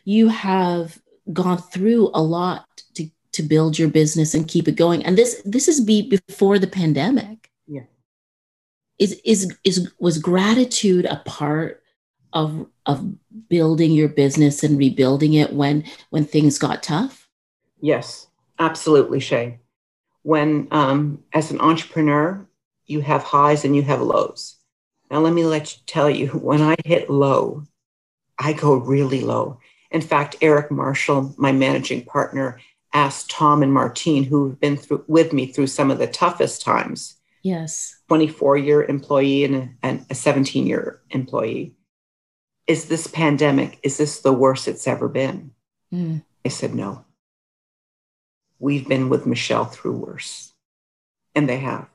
You 0.06 0.28
have 0.30 1.00
gone 1.34 1.58
through 1.58 2.12
a 2.14 2.22
lot 2.22 2.66
to 2.96 3.10
to 3.34 3.44
build 3.44 3.80
your 3.80 3.90
business 3.90 4.34
and 4.34 4.48
keep 4.48 4.68
it 4.68 4.76
going. 4.76 5.04
And 5.04 5.18
this 5.18 5.42
this 5.44 5.68
is 5.68 5.82
be 5.82 6.02
before 6.28 6.60
the 6.60 6.68
pandemic. 6.68 7.50
Yeah. 7.68 7.86
Is 9.00 9.20
is 9.26 9.58
is 9.64 9.92
was 10.00 10.20
gratitude 10.20 11.06
a 11.06 11.22
part 11.26 11.81
of 12.34 12.68
of 12.86 13.16
building 13.50 13.92
your 13.92 14.10
business 14.10 14.64
and 14.64 14.78
rebuilding 14.78 15.34
it 15.34 15.54
when 15.54 15.84
when 16.10 16.26
things 16.26 16.58
got 16.58 16.84
tough? 16.84 17.28
Yes 17.80 18.28
absolutely 18.62 19.20
shay. 19.20 19.60
When 20.24 20.68
um, 20.72 21.24
as 21.34 21.52
an 21.52 21.60
entrepreneur 21.60 22.48
you 22.86 23.02
have 23.02 23.24
highs 23.24 23.66
and 23.66 23.76
you 23.76 23.82
have 23.82 24.02
lows. 24.02 24.58
Now 25.10 25.20
let 25.20 25.34
me 25.34 25.44
let 25.44 25.76
you 25.76 25.82
tell 25.88 26.10
you 26.10 26.28
when 26.28 26.62
i 26.62 26.76
hit 26.86 27.10
low 27.10 27.64
i 28.40 28.54
go 28.54 28.76
really 28.76 29.22
low. 29.22 29.60
In 29.90 30.02
fact 30.02 30.38
eric 30.42 30.72
marshall 30.72 31.34
my 31.38 31.52
managing 31.52 32.06
partner 32.06 32.60
asked 32.94 33.30
tom 33.30 33.64
and 33.64 33.74
martine 33.74 34.24
who've 34.24 34.60
been 34.60 34.78
through 34.78 35.04
with 35.08 35.34
me 35.34 35.48
through 35.48 35.68
some 35.68 35.90
of 35.92 35.98
the 35.98 36.08
toughest 36.08 36.62
times 36.62 37.16
yes. 37.42 37.96
24 38.08 38.58
year 38.58 38.84
employee 38.84 39.44
and 39.46 39.56
a, 39.56 39.70
and 39.84 40.06
a 40.10 40.16
17 40.16 40.68
year 40.68 41.02
employee 41.10 41.74
is 42.68 42.86
this 42.86 43.08
pandemic 43.08 43.80
is 43.84 43.98
this 43.98 44.22
the 44.22 44.34
worst 44.34 44.68
it's 44.68 44.88
ever 44.88 45.08
been 45.08 45.52
mm. 45.94 46.24
i 46.46 46.50
said 46.50 46.74
no 46.74 47.06
we've 48.62 48.88
been 48.88 49.10
with 49.10 49.26
Michelle 49.26 49.66
through 49.66 49.98
worse. 49.98 50.54
And 51.36 51.50
they 51.50 51.58
have. 51.58 51.90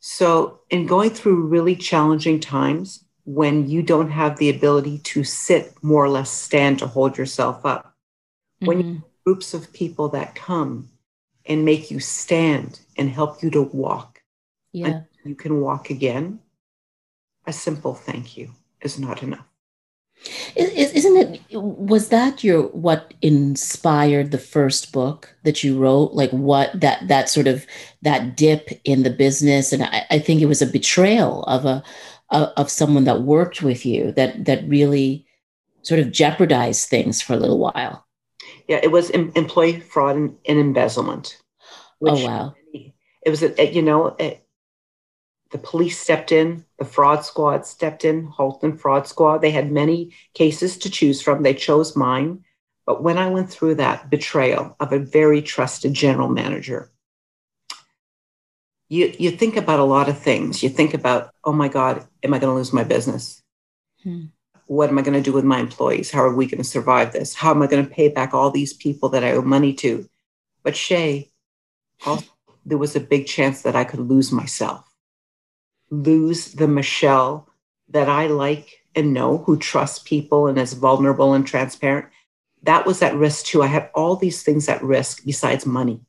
So, 0.00 0.60
in 0.70 0.86
going 0.86 1.10
through 1.10 1.46
really 1.46 1.74
challenging 1.74 2.38
times, 2.38 3.04
when 3.24 3.68
you 3.68 3.82
don't 3.82 4.10
have 4.10 4.38
the 4.38 4.50
ability 4.50 4.98
to 4.98 5.24
sit, 5.24 5.72
more 5.82 6.04
or 6.04 6.08
less 6.08 6.30
stand 6.30 6.78
to 6.78 6.86
hold 6.86 7.18
yourself 7.18 7.66
up, 7.66 7.96
mm-hmm. 8.62 8.66
when 8.66 8.80
you 8.80 9.02
groups 9.24 9.52
of 9.54 9.72
people 9.72 10.08
that 10.08 10.34
come 10.34 10.88
and 11.44 11.64
make 11.64 11.90
you 11.90 12.00
stand 12.00 12.80
and 12.96 13.10
help 13.10 13.42
you 13.42 13.50
to 13.50 13.62
walk, 13.62 14.22
yeah. 14.72 15.02
you 15.24 15.34
can 15.34 15.60
walk 15.60 15.90
again, 15.90 16.40
a 17.46 17.52
simple 17.52 17.94
thank 17.94 18.36
you 18.36 18.52
is 18.82 18.98
not 18.98 19.22
enough. 19.22 19.44
Isn't 20.56 21.16
it? 21.16 21.40
Was 21.52 22.08
that 22.08 22.42
your 22.42 22.64
what 22.68 23.14
inspired 23.22 24.30
the 24.30 24.38
first 24.38 24.92
book 24.92 25.34
that 25.44 25.62
you 25.62 25.78
wrote? 25.78 26.12
Like 26.12 26.30
what 26.30 26.78
that 26.80 27.06
that 27.06 27.28
sort 27.28 27.46
of 27.46 27.64
that 28.02 28.36
dip 28.36 28.80
in 28.84 29.04
the 29.04 29.10
business, 29.10 29.72
and 29.72 29.84
I, 29.84 30.06
I 30.10 30.18
think 30.18 30.40
it 30.40 30.46
was 30.46 30.60
a 30.60 30.66
betrayal 30.66 31.44
of 31.44 31.64
a 31.64 31.84
of 32.30 32.68
someone 32.70 33.04
that 33.04 33.22
worked 33.22 33.62
with 33.62 33.86
you 33.86 34.12
that 34.12 34.44
that 34.46 34.68
really 34.68 35.24
sort 35.82 36.00
of 36.00 36.12
jeopardized 36.12 36.88
things 36.88 37.22
for 37.22 37.34
a 37.34 37.38
little 37.38 37.58
while. 37.58 38.04
Yeah, 38.66 38.80
it 38.82 38.90
was 38.90 39.10
em- 39.12 39.32
employee 39.36 39.80
fraud 39.80 40.16
and, 40.16 40.36
and 40.46 40.58
embezzlement. 40.58 41.40
oh 42.02 42.24
wow! 42.24 42.54
It 42.74 43.30
was 43.30 43.42
a, 43.42 43.72
you 43.72 43.82
know 43.82 44.16
the 45.50 45.58
police 45.58 45.98
stepped 45.98 46.30
in, 46.30 46.64
the 46.78 46.84
fraud 46.84 47.24
squad 47.24 47.64
stepped 47.64 48.04
in, 48.04 48.26
Halton 48.26 48.76
Fraud 48.76 49.06
Squad. 49.06 49.38
They 49.38 49.50
had 49.50 49.72
many 49.72 50.12
cases 50.34 50.76
to 50.78 50.90
choose 50.90 51.22
from. 51.22 51.42
They 51.42 51.54
chose 51.54 51.96
mine. 51.96 52.44
But 52.84 53.02
when 53.02 53.18
I 53.18 53.28
went 53.28 53.50
through 53.50 53.76
that 53.76 54.10
betrayal 54.10 54.76
of 54.80 54.92
a 54.92 54.98
very 54.98 55.40
trusted 55.40 55.94
general 55.94 56.28
manager, 56.28 56.90
you, 58.88 59.14
you 59.18 59.30
think 59.30 59.56
about 59.56 59.80
a 59.80 59.84
lot 59.84 60.08
of 60.08 60.18
things. 60.18 60.62
You 60.62 60.68
think 60.68 60.94
about, 60.94 61.30
oh 61.44 61.52
my 61.52 61.68
God, 61.68 62.06
am 62.22 62.34
I 62.34 62.38
going 62.38 62.50
to 62.50 62.56
lose 62.56 62.72
my 62.72 62.84
business? 62.84 63.42
Hmm. 64.02 64.26
What 64.66 64.90
am 64.90 64.98
I 64.98 65.02
going 65.02 65.22
to 65.22 65.22
do 65.22 65.32
with 65.32 65.44
my 65.44 65.60
employees? 65.60 66.10
How 66.10 66.22
are 66.22 66.34
we 66.34 66.46
going 66.46 66.58
to 66.58 66.64
survive 66.64 67.12
this? 67.12 67.34
How 67.34 67.50
am 67.50 67.62
I 67.62 67.66
going 67.66 67.86
to 67.86 67.90
pay 67.90 68.08
back 68.08 68.34
all 68.34 68.50
these 68.50 68.74
people 68.74 69.08
that 69.10 69.24
I 69.24 69.32
owe 69.32 69.42
money 69.42 69.72
to? 69.74 70.08
But 70.62 70.76
Shay, 70.76 71.30
also, 72.04 72.26
there 72.66 72.76
was 72.76 72.94
a 72.94 73.00
big 73.00 73.26
chance 73.26 73.62
that 73.62 73.76
I 73.76 73.84
could 73.84 74.00
lose 74.00 74.30
myself 74.30 74.87
lose 75.90 76.52
the 76.52 76.68
Michelle 76.68 77.48
that 77.88 78.08
I 78.08 78.26
like 78.26 78.84
and 78.94 79.14
know, 79.14 79.38
who 79.38 79.56
trusts 79.56 80.00
people 80.00 80.46
and 80.46 80.58
is 80.58 80.72
vulnerable 80.72 81.34
and 81.34 81.46
transparent. 81.46 82.06
That 82.62 82.86
was 82.86 83.00
at 83.02 83.14
risk 83.14 83.46
too. 83.46 83.62
I 83.62 83.66
had 83.66 83.90
all 83.94 84.16
these 84.16 84.42
things 84.42 84.68
at 84.68 84.82
risk 84.82 85.24
besides 85.24 85.64
money. 85.64 86.00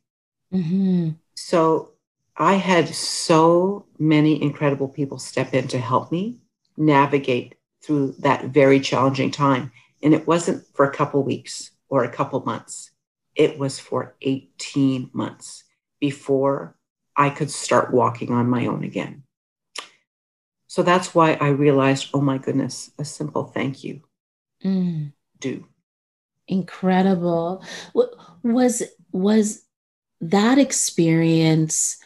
Mm-hmm. 0.54 1.12
So 1.36 1.92
I 2.36 2.56
had 2.56 2.88
so 2.90 3.86
many 3.98 4.42
incredible 4.42 4.88
people 4.88 5.20
step 5.20 5.54
in 5.54 5.68
to 5.70 5.78
help 5.78 6.12
me 6.12 6.40
navigate 6.78 7.56
through 7.84 8.16
that 8.20 8.46
very 8.46 8.80
challenging 8.80 9.32
time. 9.32 9.72
And 10.02 10.14
it 10.14 10.26
wasn't 10.26 10.66
for 10.74 10.86
a 10.86 10.94
couple 10.94 11.22
weeks 11.24 11.72
or 11.90 12.04
a 12.04 12.12
couple 12.12 12.40
months, 12.42 12.92
it 13.36 13.58
was 13.58 13.80
for 13.80 14.16
18 14.22 15.10
months 15.14 15.64
before 16.00 16.76
I 17.16 17.30
could 17.30 17.52
start 17.52 17.94
walking 17.94 18.32
on 18.32 18.50
my 18.50 18.66
own 18.68 18.84
again. 18.84 19.24
So 20.70 20.84
that's 20.84 21.16
why 21.16 21.34
I 21.34 21.48
realized, 21.48 22.10
oh 22.14 22.22
my 22.22 22.38
goodness, 22.38 22.92
a 23.00 23.04
simple 23.04 23.44
thank 23.44 23.84
you. 23.84 24.04
Mm. 24.64 25.14
Do. 25.40 25.66
Incredible. 26.48 27.64
Was 28.44 28.84
was 29.12 29.64
that 30.22 30.60
experience 30.60 31.98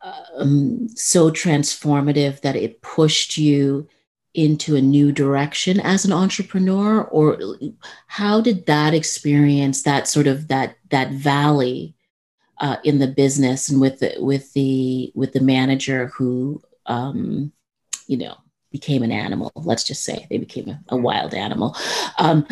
um, 0.00 0.88
so 0.94 1.32
transformative 1.32 2.40
that 2.42 2.54
it 2.54 2.82
pushed 2.82 3.36
you 3.36 3.88
into 4.34 4.76
a 4.76 4.80
new 4.80 5.10
direction 5.10 5.80
as 5.80 6.04
an 6.04 6.12
entrepreneur 6.12 7.02
or 7.02 7.36
how 8.06 8.40
did 8.40 8.66
that 8.66 8.94
experience 8.94 9.82
that 9.82 10.06
sort 10.06 10.28
of 10.28 10.46
that 10.48 10.76
that 10.90 11.10
valley 11.10 11.96
uh, 12.58 12.76
in 12.84 13.00
the 13.00 13.08
business 13.08 13.68
and 13.68 13.80
with 13.80 13.98
the 13.98 14.14
with 14.18 14.52
the 14.52 15.10
with 15.16 15.32
the 15.32 15.40
manager 15.40 16.06
who 16.14 16.62
um, 16.86 17.52
you 18.06 18.16
know, 18.16 18.36
became 18.72 19.02
an 19.02 19.12
animal. 19.12 19.52
Let's 19.54 19.84
just 19.84 20.02
say 20.02 20.26
they 20.30 20.38
became 20.38 20.68
a, 20.68 20.80
a 20.88 20.96
wild 20.96 21.34
animal. 21.34 21.76
Um, 22.18 22.46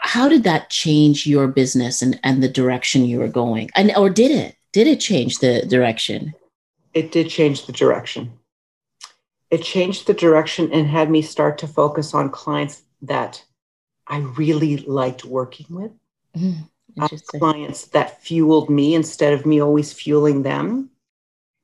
how 0.00 0.28
did 0.28 0.44
that 0.44 0.70
change 0.70 1.26
your 1.26 1.48
business 1.48 2.00
and, 2.00 2.18
and 2.22 2.42
the 2.42 2.48
direction 2.48 3.04
you 3.04 3.18
were 3.18 3.28
going? 3.28 3.70
And 3.74 3.92
or 3.96 4.08
did 4.08 4.30
it? 4.30 4.56
Did 4.72 4.86
it 4.86 5.00
change 5.00 5.38
the 5.38 5.66
direction? 5.66 6.32
It 6.94 7.12
did 7.12 7.28
change 7.28 7.66
the 7.66 7.72
direction. 7.72 8.32
It 9.50 9.62
changed 9.62 10.06
the 10.06 10.14
direction 10.14 10.72
and 10.72 10.86
had 10.86 11.10
me 11.10 11.22
start 11.22 11.58
to 11.58 11.68
focus 11.68 12.14
on 12.14 12.30
clients 12.30 12.82
that 13.02 13.44
I 14.06 14.18
really 14.18 14.78
liked 14.78 15.24
working 15.24 15.66
with. 15.70 15.92
Mm, 16.36 16.68
clients 17.38 17.86
that 17.86 18.22
fueled 18.22 18.70
me 18.70 18.94
instead 18.94 19.32
of 19.32 19.46
me 19.46 19.60
always 19.60 19.92
fueling 19.92 20.42
them. 20.42 20.90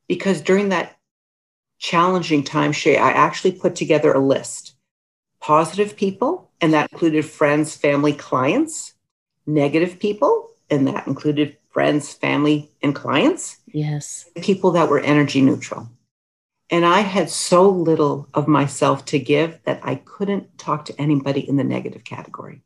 Because 0.09 0.41
during 0.41 0.69
that 0.71 1.00
challenging 1.81 2.45
time, 2.45 2.71
Shay, 2.71 2.97
I 2.97 3.11
actually 3.11 3.53
put 3.53 3.75
together 3.75 4.13
a 4.13 4.21
list 4.21 4.75
positive 5.41 5.97
people, 5.97 6.51
and 6.61 6.75
that 6.75 6.93
included 6.93 7.25
friends, 7.25 7.75
family, 7.75 8.13
clients, 8.13 8.93
negative 9.47 9.99
people, 9.99 10.51
and 10.69 10.87
that 10.87 11.07
included 11.07 11.57
friends, 11.71 12.13
family, 12.13 12.71
and 12.83 12.95
clients. 12.95 13.57
Yes. 13.67 14.29
People 14.43 14.73
that 14.73 14.91
were 14.91 15.01
energy 15.01 15.41
neutral. 15.41 15.89
And 16.69 16.85
I 16.85 17.01
had 17.01 17.31
so 17.31 17.69
little 17.71 18.29
of 18.35 18.47
myself 18.47 19.07
to 19.07 19.19
give 19.19 19.59
that 19.65 19.81
I 19.83 19.95
couldn't 19.95 20.59
talk 20.59 20.85
to 20.85 21.01
anybody 21.01 21.49
in 21.49 21.57
the 21.57 21.65
negative 21.65 22.05
category. 22.05 22.63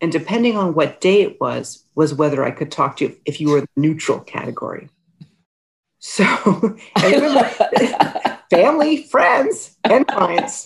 And 0.00 0.10
depending 0.10 0.56
on 0.56 0.74
what 0.74 1.00
day 1.00 1.22
it 1.22 1.40
was, 1.40 1.84
was 1.94 2.12
whether 2.12 2.44
I 2.44 2.50
could 2.50 2.72
talk 2.72 2.96
to 2.96 3.04
you 3.04 3.16
if 3.24 3.40
you 3.40 3.50
were 3.50 3.60
the 3.60 3.68
neutral 3.76 4.18
category. 4.18 4.88
So 6.06 6.76
remember 7.02 7.44
family, 8.50 9.04
friends, 9.04 9.74
and 9.84 10.06
clients. 10.06 10.62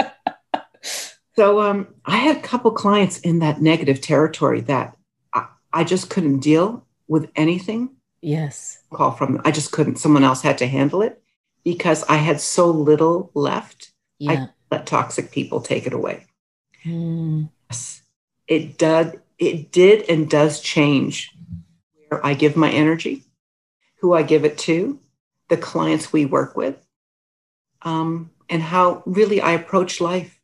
So 1.37 1.61
um, 1.61 1.95
I 2.05 2.17
had 2.17 2.37
a 2.37 2.41
couple 2.41 2.73
clients 2.73 3.21
in 3.21 3.39
that 3.39 3.63
negative 3.63 4.01
territory 4.01 4.63
that 4.63 4.97
I, 5.33 5.47
I 5.73 5.85
just 5.85 6.11
couldn't 6.11 6.41
deal 6.41 6.85
with 7.07 7.31
anything. 7.37 7.91
Yes. 8.21 8.83
Call 8.93 9.13
from 9.13 9.41
I 9.45 9.53
just 9.53 9.71
couldn't. 9.71 10.01
Someone 10.01 10.25
else 10.25 10.43
had 10.43 10.59
to 10.59 10.67
handle 10.67 11.03
it 11.03 11.23
because 11.63 12.03
I 12.09 12.17
had 12.17 12.41
so 12.41 12.67
little 12.67 13.31
left. 13.33 13.93
Yeah. 14.19 14.33
I 14.33 14.49
let 14.73 14.87
toxic 14.87 15.31
people 15.31 15.61
take 15.61 15.87
it 15.87 15.93
away. 15.93 16.27
Mm. 16.85 17.49
Yes. 17.71 18.03
It 18.49 18.77
did 18.77 19.23
it 19.39 19.71
did 19.71 20.11
and 20.11 20.29
does 20.29 20.61
change 20.61 21.31
where 22.09 22.27
I 22.27 22.35
give 22.35 22.57
my 22.57 22.71
energy, 22.73 23.23
who 24.01 24.15
I 24.15 24.25
give 24.25 24.45
it 24.45 24.59
to, 24.59 24.99
the 25.49 25.57
clients 25.57 26.13
we 26.13 26.25
work 26.25 26.57
with, 26.57 26.77
um, 27.83 28.31
and 28.49 28.63
how 28.63 29.03
really 29.07 29.41
I 29.41 29.53
approach 29.53 30.01
life. 30.01 30.41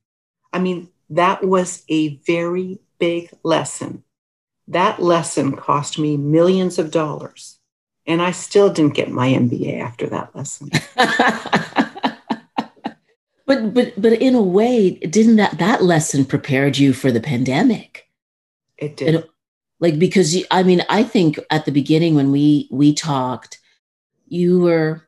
I 0.53 0.59
mean, 0.59 0.89
that 1.11 1.45
was 1.45 1.83
a 1.89 2.17
very 2.27 2.79
big 2.99 3.31
lesson. 3.43 4.03
That 4.69 5.03
lesson 5.03 5.57
cost 5.57 5.99
me 5.99 6.17
millions 6.17 6.79
of 6.79 6.91
dollars. 6.91 7.59
And 8.07 8.21
I 8.21 8.33
still 8.33 8.73
didn't 8.73 8.95
get 8.95 9.11
my 9.11 9.29
MBA 9.29 9.81
after 9.81 10.07
that 10.09 10.35
lesson. 10.37 10.71
but 13.47 13.75
but 13.75 13.95
but 13.97 14.13
in 14.13 14.35
a 14.35 14.43
way, 14.43 14.91
didn't 14.91 15.37
that 15.37 15.59
that 15.59 15.83
lesson 15.83 16.25
prepared 16.25 16.77
you 16.77 16.93
for 16.93 17.11
the 17.11 17.21
pandemic? 17.21 18.09
It 18.77 18.97
did. 18.97 19.15
And, 19.15 19.25
like 19.81 19.99
because 19.99 20.37
you, 20.37 20.45
I 20.51 20.63
mean, 20.63 20.83
I 20.89 21.03
think 21.03 21.39
at 21.51 21.65
the 21.65 21.73
beginning 21.73 22.15
when 22.15 22.31
we 22.31 22.69
we 22.71 22.93
talked, 22.93 23.59
you 24.35 24.61
were 24.61 25.07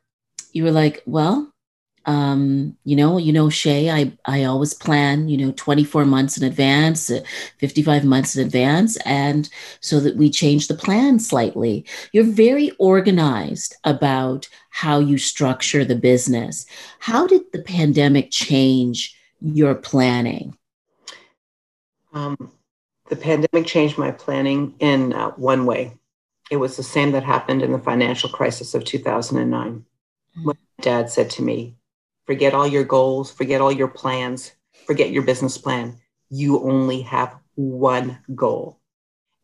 you 0.53 0.65
were 0.65 0.71
like, 0.71 1.03
well, 1.05 1.53
um, 2.07 2.77
you 2.85 2.95
know, 2.95 3.19
you 3.19 3.33
know, 3.33 3.51
Shay, 3.51 3.91
I, 3.91 4.17
I 4.25 4.45
always 4.45 4.73
plan, 4.73 5.29
you 5.29 5.37
know, 5.37 5.53
24 5.57 6.05
months 6.05 6.39
in 6.39 6.45
advance, 6.45 7.11
uh, 7.11 7.21
55 7.59 8.05
months 8.05 8.37
in 8.37 8.47
advance. 8.47 8.97
And 8.99 9.51
so 9.81 9.99
that 10.01 10.17
we 10.17 10.31
change 10.31 10.69
the 10.69 10.75
plan 10.75 11.19
slightly. 11.19 11.85
You're 12.13 12.25
very 12.25 12.71
organized 12.79 13.75
about 13.85 14.49
how 14.71 15.01
you 15.01 15.19
structure 15.19 15.85
the 15.85 15.97
business. 15.97 16.65
How 17.01 17.27
did 17.27 17.43
the 17.53 17.63
pandemic 17.63 18.31
change 18.31 19.15
your 19.41 19.75
planning? 19.75 20.57
Um, 22.15 22.53
the 23.09 23.17
pandemic 23.17 23.67
changed 23.67 23.99
my 23.99 24.13
planning 24.13 24.75
in 24.79 25.13
uh, 25.13 25.33
one 25.33 25.67
way. 25.67 25.99
It 26.51 26.57
was 26.57 26.77
the 26.77 26.83
same 26.83 27.13
that 27.13 27.25
happened 27.25 27.63
in 27.63 27.73
the 27.73 27.79
financial 27.79 28.31
crisis 28.31 28.75
of 28.75 28.85
2009. 28.85 29.73
Mm-hmm. 29.73 30.45
When 30.45 30.57
dad 30.81 31.11
said 31.11 31.31
to 31.31 31.43
me, 31.43 31.77
Forget 32.27 32.55
all 32.55 32.67
your 32.67 32.85
goals, 32.85 33.31
forget 33.31 33.61
all 33.61 33.71
your 33.71 33.89
plans, 33.89 34.53
forget 34.85 35.11
your 35.11 35.23
business 35.23 35.57
plan. 35.57 35.99
You 36.29 36.61
only 36.61 37.03
have 37.03 37.37
one 37.55 38.19
goal, 38.35 38.81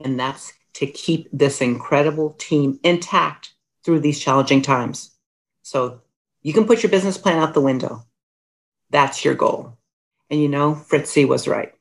and 0.00 0.18
that's 0.18 0.52
to 0.75 0.87
keep 0.87 1.28
this 1.32 1.61
incredible 1.61 2.35
team 2.38 2.80
intact 2.82 3.54
through 3.85 4.00
these 4.00 4.18
challenging 4.18 4.62
times. 4.62 5.12
So 5.62 6.00
you 6.42 6.52
can 6.52 6.66
put 6.66 6.82
your 6.82 6.90
business 6.90 7.16
plan 7.16 7.38
out 7.38 7.54
the 7.54 7.61
window. 7.61 8.04
That's 8.90 9.25
your 9.25 9.35
goal. 9.35 9.78
And 10.28 10.40
you 10.40 10.49
know, 10.49 10.75
Fritzy 10.75 11.25
was 11.25 11.47
right. 11.47 11.73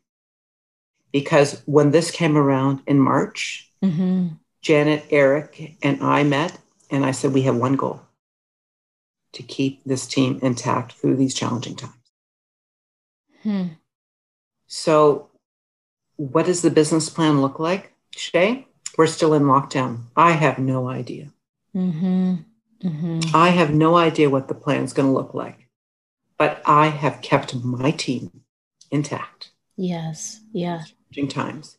Because 1.11 1.61
when 1.65 1.91
this 1.91 2.11
came 2.11 2.37
around 2.37 2.81
in 2.85 2.99
March, 2.99 3.71
mm-hmm. 3.83 4.27
Janet, 4.62 5.06
Eric, 5.10 5.77
and 5.82 6.01
I 6.01 6.24
met, 6.24 6.58
and 6.89 7.06
I 7.06 7.12
said, 7.12 7.34
We 7.34 7.44
have 7.44 7.56
one 7.56 7.75
goal 7.75 8.01
to 9.34 9.44
keep 9.44 9.84
this 9.86 10.06
team 10.08 10.39
intact 10.41 10.94
through 10.94 11.15
these 11.15 11.34
challenging 11.34 11.75
times. 11.75 11.94
Hmm. 13.44 13.68
So, 14.68 15.30
what 16.18 16.46
does 16.46 16.62
the 16.62 16.70
business 16.70 17.10
plan 17.10 17.41
look 17.41 17.60
like, 17.60 17.94
Shay? 18.12 18.68
We're 18.98 19.08
still 19.08 19.34
in 19.34 19.44
lockdown. 19.44 20.04
I 20.15 20.32
have 20.34 20.60
no 20.60 20.88
idea. 20.88 21.32
Mm-hmm. 21.76 22.36
Mm-hmm. 22.84 23.36
I 23.36 23.50
have 23.50 23.74
no 23.74 23.95
idea 23.95 24.30
what 24.30 24.47
the 24.47 24.54
plan 24.54 24.84
is 24.84 24.93
going 24.93 25.08
to 25.08 25.13
look 25.13 25.34
like, 25.34 25.67
but 26.38 26.62
I 26.65 26.88
have 26.88 27.21
kept 27.21 27.56
my 27.56 27.91
team 27.91 28.41
intact. 28.91 29.52
Yes. 29.78 30.41
Yeah. 30.52 30.84
Challenging 31.13 31.30
times, 31.30 31.78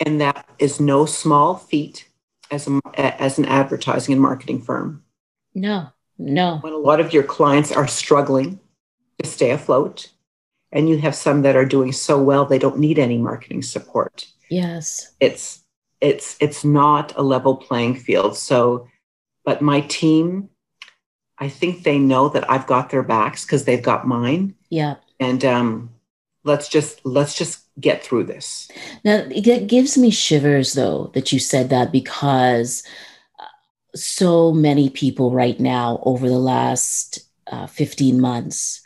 and 0.00 0.20
that 0.20 0.48
is 0.58 0.80
no 0.80 1.04
small 1.04 1.56
feat 1.56 2.08
as 2.52 2.68
a, 2.68 2.80
as 3.20 3.38
an 3.38 3.46
advertising 3.46 4.12
and 4.12 4.22
marketing 4.22 4.60
firm. 4.60 5.02
No. 5.54 5.88
No. 6.18 6.58
When 6.60 6.72
a 6.72 6.76
lot 6.78 7.00
of 7.00 7.12
your 7.12 7.24
clients 7.24 7.72
are 7.72 7.88
struggling 7.88 8.60
to 9.20 9.28
stay 9.28 9.50
afloat, 9.50 10.10
and 10.70 10.88
you 10.88 10.98
have 10.98 11.14
some 11.14 11.42
that 11.42 11.56
are 11.56 11.66
doing 11.66 11.92
so 11.92 12.22
well 12.22 12.46
they 12.46 12.58
don't 12.58 12.78
need 12.78 12.98
any 12.98 13.18
marketing 13.18 13.62
support. 13.62 14.26
Yes. 14.48 15.12
It's 15.20 15.64
it's 16.00 16.36
it's 16.40 16.64
not 16.64 17.16
a 17.16 17.22
level 17.22 17.56
playing 17.56 17.96
field. 17.96 18.36
So, 18.36 18.88
but 19.44 19.62
my 19.62 19.80
team, 19.82 20.48
I 21.38 21.48
think 21.48 21.82
they 21.82 21.98
know 21.98 22.28
that 22.30 22.48
I've 22.50 22.66
got 22.66 22.90
their 22.90 23.02
backs 23.02 23.44
because 23.44 23.64
they've 23.64 23.82
got 23.82 24.06
mine. 24.06 24.54
Yeah. 24.68 24.96
And 25.20 25.44
um, 25.44 25.90
let's 26.44 26.68
just 26.68 27.04
let's 27.04 27.34
just 27.34 27.61
get 27.80 28.02
through 28.04 28.24
this. 28.24 28.70
Now 29.04 29.26
it 29.30 29.66
gives 29.66 29.96
me 29.96 30.10
shivers 30.10 30.74
though 30.74 31.10
that 31.14 31.32
you 31.32 31.38
said 31.38 31.70
that 31.70 31.92
because 31.92 32.82
so 33.94 34.52
many 34.52 34.88
people 34.88 35.32
right 35.32 35.58
now 35.60 36.00
over 36.04 36.28
the 36.28 36.38
last 36.38 37.20
uh, 37.48 37.66
15 37.66 38.20
months 38.20 38.80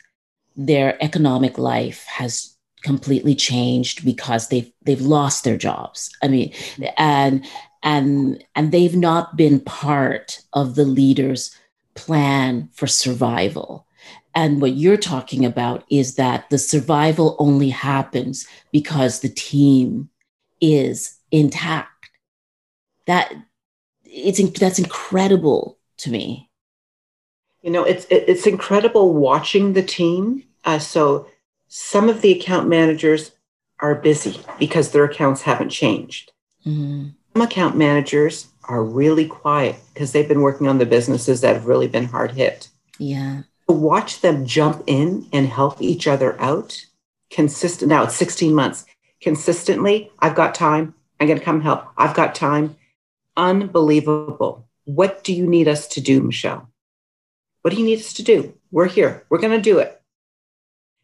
their 0.55 1.01
economic 1.03 1.57
life 1.57 2.03
has 2.05 2.55
completely 2.83 3.35
changed 3.35 4.03
because 4.03 4.49
they've 4.49 4.71
they've 4.83 5.01
lost 5.01 5.43
their 5.43 5.57
jobs 5.57 6.09
i 6.21 6.27
mean 6.27 6.53
and 6.97 7.45
and 7.83 8.43
and 8.55 8.71
they've 8.71 8.95
not 8.95 9.35
been 9.35 9.59
part 9.61 10.41
of 10.53 10.75
the 10.75 10.85
leaders 10.85 11.55
plan 11.95 12.69
for 12.73 12.87
survival 12.87 13.86
and 14.37 14.61
what 14.61 14.75
you're 14.75 14.97
talking 14.97 15.43
about 15.45 15.83
is 15.89 16.13
that 16.13 16.47
the 16.51 16.59
survival 16.59 17.35
only 17.39 17.69
happens 17.69 18.47
because 18.71 19.19
the 19.19 19.29
team 19.29 20.09
is 20.61 21.17
intact 21.31 22.11
that 23.07 23.33
it's 24.05 24.39
that's 24.59 24.77
incredible 24.77 25.79
to 25.97 26.11
me. 26.11 26.51
You 27.63 27.71
know, 27.71 27.83
it's 27.83 28.05
it's 28.11 28.45
incredible 28.45 29.15
watching 29.15 29.73
the 29.73 29.81
team. 29.81 30.43
Uh, 30.63 30.77
so 30.77 31.27
some 31.67 32.07
of 32.07 32.21
the 32.21 32.31
account 32.31 32.69
managers 32.69 33.31
are 33.79 33.95
busy 33.95 34.39
because 34.59 34.91
their 34.91 35.05
accounts 35.05 35.41
haven't 35.41 35.69
changed. 35.69 36.31
Mm-hmm. 36.63 37.07
Some 37.33 37.41
account 37.41 37.75
managers 37.75 38.49
are 38.65 38.83
really 38.83 39.25
quiet 39.25 39.77
because 39.93 40.11
they've 40.11 40.27
been 40.27 40.41
working 40.41 40.67
on 40.67 40.77
the 40.77 40.85
businesses 40.85 41.41
that 41.41 41.55
have 41.55 41.65
really 41.65 41.87
been 41.87 42.05
hard 42.05 42.31
hit. 42.31 42.69
Yeah. 42.99 43.41
To 43.67 43.73
watch 43.73 44.21
them 44.21 44.45
jump 44.45 44.83
in 44.87 45.27
and 45.33 45.47
help 45.47 45.81
each 45.81 46.07
other 46.07 46.39
out 46.41 46.85
consistent 47.29 47.89
now 47.89 48.03
it's 48.03 48.15
16 48.15 48.55
months 48.55 48.85
consistently 49.21 50.09
i've 50.19 50.33
got 50.33 50.55
time 50.55 50.93
i'm 51.19 51.27
going 51.27 51.37
to 51.37 51.43
come 51.43 51.59
help 51.59 51.85
i've 51.97 52.15
got 52.15 52.33
time 52.33 52.77
unbelievable. 53.37 54.67
What 54.83 55.23
do 55.23 55.33
you 55.33 55.47
need 55.47 55.67
us 55.67 55.87
to 55.89 56.01
do, 56.01 56.21
Michelle? 56.21 56.69
What 57.61 57.71
do 57.71 57.79
you 57.79 57.85
need 57.85 57.99
us 57.99 58.13
to 58.13 58.23
do? 58.23 58.53
We're 58.71 58.87
here. 58.87 59.25
We're 59.29 59.37
going 59.37 59.55
to 59.55 59.61
do 59.61 59.77
it. 59.79 60.01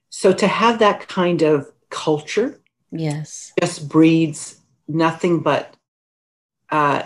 So 0.09 0.33
to 0.33 0.47
have 0.47 0.79
that 0.79 1.07
kind 1.07 1.41
of 1.41 1.71
culture, 1.89 2.59
yes, 2.91 3.53
just 3.59 3.87
breeds 3.87 4.57
nothing 4.87 5.39
but, 5.39 5.75
uh, 6.69 7.03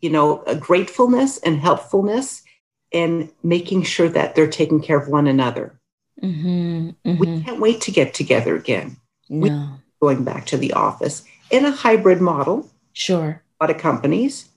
you 0.00 0.10
know, 0.10 0.42
a 0.46 0.54
gratefulness 0.54 1.38
and 1.38 1.58
helpfulness, 1.58 2.42
and 2.92 3.30
making 3.42 3.82
sure 3.82 4.08
that 4.08 4.34
they're 4.34 4.48
taking 4.48 4.80
care 4.80 4.98
of 4.98 5.08
one 5.08 5.26
another. 5.26 5.78
Mm-hmm, 6.22 6.90
mm-hmm. 7.04 7.18
We 7.18 7.42
can't 7.42 7.60
wait 7.60 7.80
to 7.82 7.92
get 7.92 8.14
together 8.14 8.56
again. 8.56 8.96
No. 9.28 9.78
We're 10.00 10.14
going 10.14 10.24
back 10.24 10.46
to 10.46 10.56
the 10.56 10.72
office 10.72 11.24
in 11.50 11.64
a 11.64 11.70
hybrid 11.70 12.20
model. 12.20 12.70
Sure 12.92 13.42
A 13.60 13.64
lot 13.64 13.70
of 13.70 13.78
companies 13.78 14.48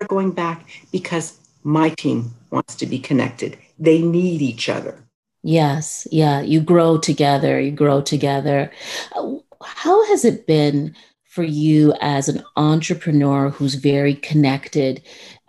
are 0.00 0.06
going 0.06 0.32
back 0.32 0.66
because 0.90 1.38
my 1.62 1.90
team 1.90 2.34
wants 2.50 2.74
to 2.76 2.86
be 2.86 2.98
connected. 2.98 3.58
They 3.78 4.02
need 4.02 4.42
each 4.42 4.68
other. 4.68 4.98
Yes, 5.42 6.06
yeah, 6.10 6.40
you 6.40 6.60
grow 6.60 6.98
together, 6.98 7.58
you 7.60 7.70
grow 7.70 8.02
together. 8.02 8.70
How 9.62 10.06
has 10.06 10.24
it 10.24 10.46
been 10.46 10.94
for 11.24 11.44
you 11.44 11.94
as 12.00 12.28
an 12.28 12.42
entrepreneur 12.56 13.50
who's 13.50 13.74
very 13.74 14.14
connected 14.16 15.00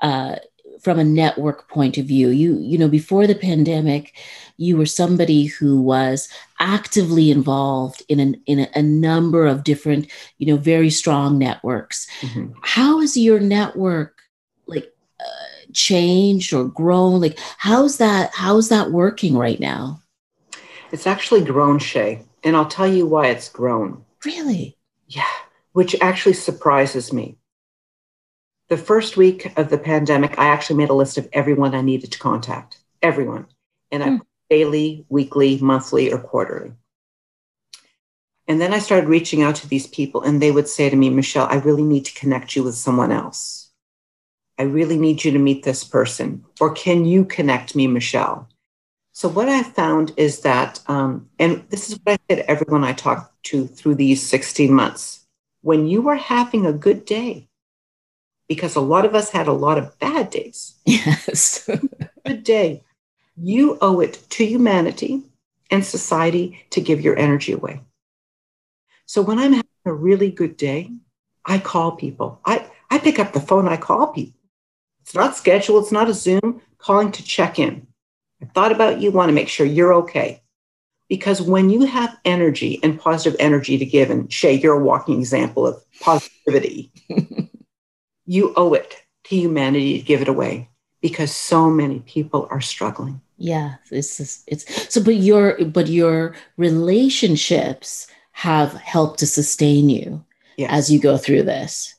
uh, 0.02 0.36
from 0.82 1.00
a 1.00 1.04
network 1.04 1.70
point 1.70 1.98
of 1.98 2.06
view? 2.06 2.30
You, 2.30 2.58
you 2.60 2.78
know, 2.78 2.88
before 2.88 3.28
the 3.28 3.36
pandemic, 3.36 4.14
you 4.58 4.78
were 4.78 4.86
somebody 4.86 5.46
who 5.46 5.82
was 5.82 6.28
actively 6.60 7.32
involved 7.32 8.04
in, 8.10 8.20
an, 8.20 8.42
in 8.46 8.60
a, 8.60 8.70
a 8.76 8.82
number 8.82 9.48
of 9.48 9.64
different, 9.64 10.12
you 10.38 10.48
know, 10.48 10.58
very 10.58 10.90
strong 10.90 11.38
networks. 11.38 12.08
Mm-hmm. 12.22 12.54
How 12.62 13.00
has 13.00 13.16
your 13.16 13.40
network 13.40 14.22
like 14.68 14.92
uh, 15.20 15.72
changed 15.74 16.54
or 16.54 16.66
grown? 16.66 17.22
Like, 17.22 17.40
how's 17.58 17.98
that? 17.98 18.32
How's 18.34 18.70
that 18.70 18.92
working 18.92 19.38
right 19.38 19.60
now? 19.60 20.02
It's 20.92 21.08
actually 21.08 21.44
grown, 21.44 21.80
Shay. 21.80 22.24
And 22.44 22.56
I'll 22.56 22.68
tell 22.68 22.88
you 22.88 23.06
why 23.06 23.28
it's 23.28 23.50
grown. 23.50 24.04
Really? 24.26 24.78
Yeah, 25.08 25.24
which 25.74 25.96
actually 26.02 26.34
surprises 26.34 27.14
me. 27.14 27.38
The 28.72 28.78
first 28.78 29.18
week 29.18 29.52
of 29.58 29.70
the 29.70 29.78
pandemic, 29.78 30.40
I 30.40 30.46
actually 30.46 30.78
made 30.78 30.90
a 30.90 30.94
list 30.94 31.18
of 31.18 31.28
everyone 31.34 31.76
I 31.76 31.82
needed 31.82 32.14
to 32.14 32.20
contact, 32.20 32.78
everyone. 33.02 33.48
And 33.92 34.02
I 34.02 34.08
Hmm. 34.12 34.18
daily, 34.50 35.06
weekly, 35.10 35.58
monthly, 35.60 36.10
or 36.10 36.18
quarterly. 36.18 36.72
And 38.48 38.62
then 38.62 38.74
I 38.74 38.80
started 38.80 39.10
reaching 39.10 39.42
out 39.42 39.58
to 39.58 39.68
these 39.68 39.88
people, 39.88 40.22
and 40.22 40.42
they 40.42 40.52
would 40.52 40.70
say 40.70 40.90
to 40.90 40.96
me, 40.96 41.10
Michelle, 41.10 41.48
I 41.48 41.56
really 41.58 41.84
need 41.84 42.06
to 42.06 42.14
connect 42.14 42.56
you 42.56 42.64
with 42.64 42.76
someone 42.76 43.12
else. 43.12 43.72
I 44.58 44.64
really 44.64 44.98
need 44.98 45.26
you 45.26 45.32
to 45.34 45.40
meet 45.40 45.64
this 45.64 45.84
person. 45.84 46.46
Or 46.62 46.74
can 46.74 47.04
you 47.04 47.26
connect 47.26 47.76
me, 47.76 47.88
Michelle? 47.88 48.48
So, 49.12 49.28
what 49.28 49.50
I 49.50 49.64
found 49.64 50.14
is 50.16 50.40
that, 50.44 50.80
um, 50.88 51.30
and 51.40 51.66
this 51.72 51.90
is 51.90 52.00
what 52.04 52.14
I 52.14 52.18
said 52.30 52.44
to 52.44 52.50
everyone 52.50 52.86
I 52.86 52.94
talked 52.94 53.44
to 53.48 53.68
through 53.68 53.96
these 53.96 54.26
16 54.26 54.72
months 54.72 55.28
when 55.62 55.88
you 55.88 56.08
are 56.08 56.16
having 56.16 56.66
a 56.66 56.72
good 56.72 57.04
day, 57.04 57.50
because 58.52 58.76
a 58.76 58.82
lot 58.82 59.06
of 59.06 59.16
us 59.16 59.30
had 59.30 59.48
a 59.48 59.54
lot 59.54 59.78
of 59.78 59.98
bad 59.98 60.30
days, 60.30 60.76
Yes. 60.86 61.70
good 62.26 62.44
day, 62.44 62.84
you 63.38 63.78
owe 63.80 64.02
it 64.02 64.20
to 64.32 64.46
humanity 64.46 65.24
and 65.70 65.86
society 65.86 66.60
to 66.72 66.82
give 66.82 67.00
your 67.00 67.18
energy 67.18 67.54
away. 67.54 67.80
So 69.06 69.22
when 69.22 69.40
I'm 69.40 69.54
having 69.54 69.86
a 69.86 69.94
really 69.94 70.32
good 70.32 70.58
day, 70.58 70.92
I 71.46 71.60
call 71.60 71.94
people. 71.94 72.42
I, 72.44 72.70
I 72.90 72.98
pick 72.98 73.20
up 73.20 73.32
the 73.32 73.40
phone, 73.40 73.70
I 73.70 73.78
call 73.78 74.08
people. 74.08 74.42
It's 75.00 75.16
not 75.16 75.38
scheduled, 75.38 75.84
it's 75.84 75.94
not 75.94 76.10
a 76.10 76.14
Zoom, 76.14 76.62
calling 76.78 77.14
to 77.14 77.24
check 77.24 77.58
in. 77.58 77.88
I 78.42 78.48
thought 78.48 78.74
about 78.74 79.00
you, 79.00 79.12
want 79.12 79.30
to 79.30 79.34
make 79.34 79.48
sure 79.48 79.66
you're 79.66 79.94
okay. 79.94 80.42
Because 81.08 81.42
when 81.42 81.70
you 81.70 81.86
have 81.86 82.18
energy 82.26 82.82
and 82.84 83.00
positive 83.00 83.40
energy 83.40 83.78
to 83.78 83.86
give, 83.86 84.10
and 84.10 84.32
Shay, 84.32 84.56
you're 84.56 84.82
a 84.82 84.84
walking 84.84 85.20
example 85.20 85.66
of 85.66 85.82
positivity, 86.02 86.92
you 88.26 88.54
owe 88.56 88.74
it 88.74 89.02
to 89.26 89.36
humanity 89.36 90.00
to 90.00 90.06
give 90.06 90.22
it 90.22 90.28
away 90.28 90.70
because 91.02 91.32
so 91.36 91.70
many 91.70 92.00
people 92.02 92.48
are 92.52 92.62
struggling. 92.62 93.22
yeah. 93.38 93.76
It's 93.92 94.18
just, 94.18 94.44
it's 94.48 94.94
so, 94.94 95.04
but 95.04 95.16
your, 95.16 95.58
but 95.66 95.88
your 95.88 96.36
relationships 96.58 98.08
have 98.34 98.74
helped 98.74 99.20
to 99.20 99.28
sustain 99.28 99.90
you 99.90 100.24
Yes. 100.58 100.70
as 100.72 100.92
you 100.92 101.00
go 101.00 101.18
through 101.18 101.44
this. 101.44 101.96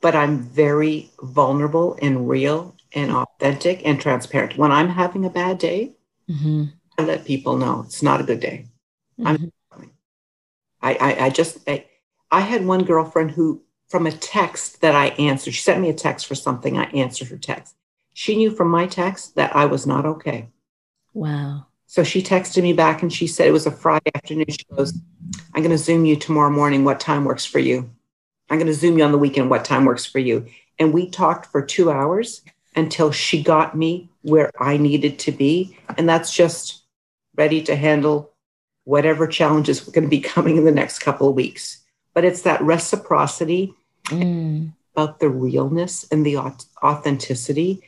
but 0.00 0.14
I'm 0.14 0.38
very 0.38 1.10
vulnerable 1.22 1.98
and 2.00 2.28
real 2.28 2.76
and 2.94 3.10
authentic 3.10 3.84
and 3.84 4.00
transparent. 4.00 4.56
When 4.56 4.70
I'm 4.70 4.88
having 4.88 5.24
a 5.24 5.30
bad 5.30 5.58
day, 5.58 5.96
hmm 6.28 6.64
I 6.98 7.02
let 7.04 7.24
people 7.24 7.56
know 7.56 7.82
it's 7.86 8.02
not 8.02 8.20
a 8.20 8.24
good 8.24 8.40
day. 8.40 8.66
I'm- 9.24 9.52
Mhm. 9.76 9.90
I, 10.80 10.94
I, 10.94 11.24
I 11.26 11.30
just, 11.30 11.58
I, 11.68 11.86
I 12.30 12.40
had 12.40 12.64
one 12.66 12.84
girlfriend 12.84 13.32
who, 13.32 13.62
from 13.88 14.06
a 14.06 14.12
text 14.12 14.80
that 14.82 14.94
I 14.94 15.08
answered, 15.18 15.54
she 15.54 15.62
sent 15.62 15.80
me 15.80 15.88
a 15.88 15.94
text 15.94 16.26
for 16.26 16.34
something. 16.34 16.76
I 16.76 16.84
answered 16.84 17.28
her 17.28 17.38
text. 17.38 17.74
She 18.12 18.36
knew 18.36 18.50
from 18.50 18.68
my 18.68 18.86
text 18.86 19.36
that 19.36 19.54
I 19.54 19.66
was 19.66 19.86
not 19.86 20.04
okay. 20.04 20.48
Wow. 21.14 21.66
So 21.86 22.04
she 22.04 22.22
texted 22.22 22.62
me 22.62 22.74
back 22.74 23.02
and 23.02 23.12
she 23.12 23.26
said 23.26 23.48
it 23.48 23.52
was 23.52 23.66
a 23.66 23.70
Friday 23.70 24.10
afternoon. 24.14 24.46
She 24.48 24.64
goes, 24.76 24.92
I'm 25.54 25.62
going 25.62 25.70
to 25.70 25.78
Zoom 25.78 26.04
you 26.04 26.16
tomorrow 26.16 26.50
morning. 26.50 26.84
What 26.84 27.00
time 27.00 27.24
works 27.24 27.46
for 27.46 27.58
you? 27.58 27.90
I'm 28.50 28.58
going 28.58 28.66
to 28.66 28.74
Zoom 28.74 28.98
you 28.98 29.04
on 29.04 29.12
the 29.12 29.18
weekend. 29.18 29.48
What 29.48 29.64
time 29.64 29.84
works 29.84 30.04
for 30.04 30.18
you? 30.18 30.46
And 30.78 30.92
we 30.92 31.08
talked 31.08 31.46
for 31.46 31.62
two 31.62 31.90
hours 31.90 32.42
until 32.76 33.10
she 33.10 33.42
got 33.42 33.76
me 33.76 34.10
where 34.22 34.50
I 34.60 34.76
needed 34.76 35.18
to 35.20 35.32
be. 35.32 35.78
And 35.96 36.08
that's 36.08 36.32
just 36.32 36.82
ready 37.36 37.62
to 37.62 37.74
handle 37.76 38.32
whatever 38.84 39.26
challenges 39.26 39.84
were 39.86 39.92
going 39.92 40.04
to 40.04 40.10
be 40.10 40.20
coming 40.20 40.56
in 40.56 40.64
the 40.64 40.70
next 40.70 40.98
couple 40.98 41.28
of 41.28 41.34
weeks. 41.34 41.78
But 42.18 42.24
it's 42.24 42.42
that 42.42 42.60
reciprocity 42.62 43.74
Mm. 44.10 44.72
about 44.92 45.20
the 45.20 45.28
realness 45.28 46.04
and 46.10 46.26
the 46.26 46.36
authenticity. 46.82 47.80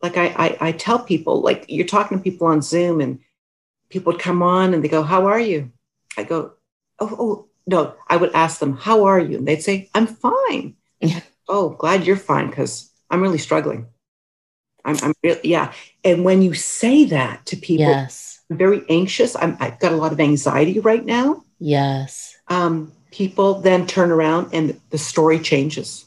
Like 0.00 0.16
I, 0.16 0.26
I, 0.26 0.68
I 0.68 0.72
tell 0.72 1.00
people, 1.00 1.40
like 1.40 1.64
you're 1.66 1.84
talking 1.84 2.16
to 2.18 2.22
people 2.22 2.46
on 2.46 2.62
Zoom, 2.62 3.00
and 3.00 3.18
people 3.90 4.12
would 4.12 4.22
come 4.22 4.44
on 4.44 4.74
and 4.74 4.84
they 4.84 4.86
go, 4.86 5.02
"How 5.02 5.26
are 5.26 5.40
you?" 5.40 5.72
I 6.16 6.22
go, 6.22 6.52
"Oh, 7.00 7.16
oh 7.18 7.48
no." 7.66 7.96
I 8.06 8.16
would 8.16 8.32
ask 8.32 8.60
them, 8.60 8.76
"How 8.76 9.06
are 9.06 9.18
you?" 9.18 9.38
And 9.38 9.48
they'd 9.48 9.60
say, 9.60 9.90
"I'm 9.92 10.06
fine." 10.06 10.76
Yeah. 11.00 11.22
Oh, 11.48 11.70
glad 11.70 12.06
you're 12.06 12.14
fine 12.14 12.50
because 12.50 12.92
I'm 13.10 13.22
really 13.22 13.38
struggling. 13.38 13.88
I'm, 14.84 14.98
I'm 15.02 15.14
really, 15.24 15.40
yeah. 15.42 15.72
And 16.04 16.24
when 16.24 16.42
you 16.42 16.54
say 16.54 17.06
that 17.06 17.44
to 17.46 17.56
people, 17.56 17.86
Yes. 17.86 18.40
I'm 18.48 18.56
very 18.56 18.84
anxious. 18.88 19.34
I'm, 19.34 19.56
I've 19.58 19.80
got 19.80 19.90
a 19.90 19.96
lot 19.96 20.12
of 20.12 20.20
anxiety 20.20 20.78
right 20.78 21.04
now. 21.04 21.42
Yes. 21.58 22.36
Um, 22.46 22.92
people 23.14 23.60
then 23.60 23.86
turn 23.86 24.10
around 24.10 24.52
and 24.52 24.78
the 24.90 24.98
story 24.98 25.38
changes. 25.38 26.06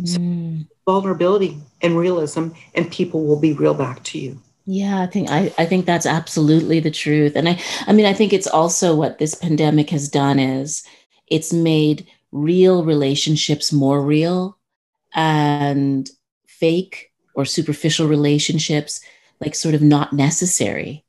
Mm. 0.00 0.66
vulnerability 0.86 1.56
and 1.80 1.96
realism 1.96 2.48
and 2.74 2.90
people 2.90 3.24
will 3.24 3.38
be 3.38 3.52
real 3.52 3.74
back 3.74 4.02
to 4.02 4.18
you 4.18 4.40
Yeah, 4.66 5.02
I 5.02 5.06
think 5.06 5.30
I, 5.30 5.54
I 5.56 5.66
think 5.66 5.86
that's 5.86 6.06
absolutely 6.06 6.80
the 6.80 6.90
truth. 6.90 7.36
And 7.36 7.48
I 7.48 7.60
I 7.86 7.92
mean 7.92 8.06
I 8.06 8.12
think 8.12 8.32
it's 8.32 8.48
also 8.48 8.96
what 8.96 9.18
this 9.18 9.34
pandemic 9.34 9.90
has 9.90 10.08
done 10.08 10.40
is 10.40 10.84
it's 11.28 11.52
made 11.52 12.06
real 12.32 12.84
relationships 12.84 13.72
more 13.72 14.02
real 14.02 14.58
and 15.14 16.10
fake 16.46 17.12
or 17.34 17.44
superficial 17.44 18.08
relationships 18.08 19.00
like 19.40 19.54
sort 19.54 19.74
of 19.74 19.82
not 19.82 20.12
necessary. 20.12 21.03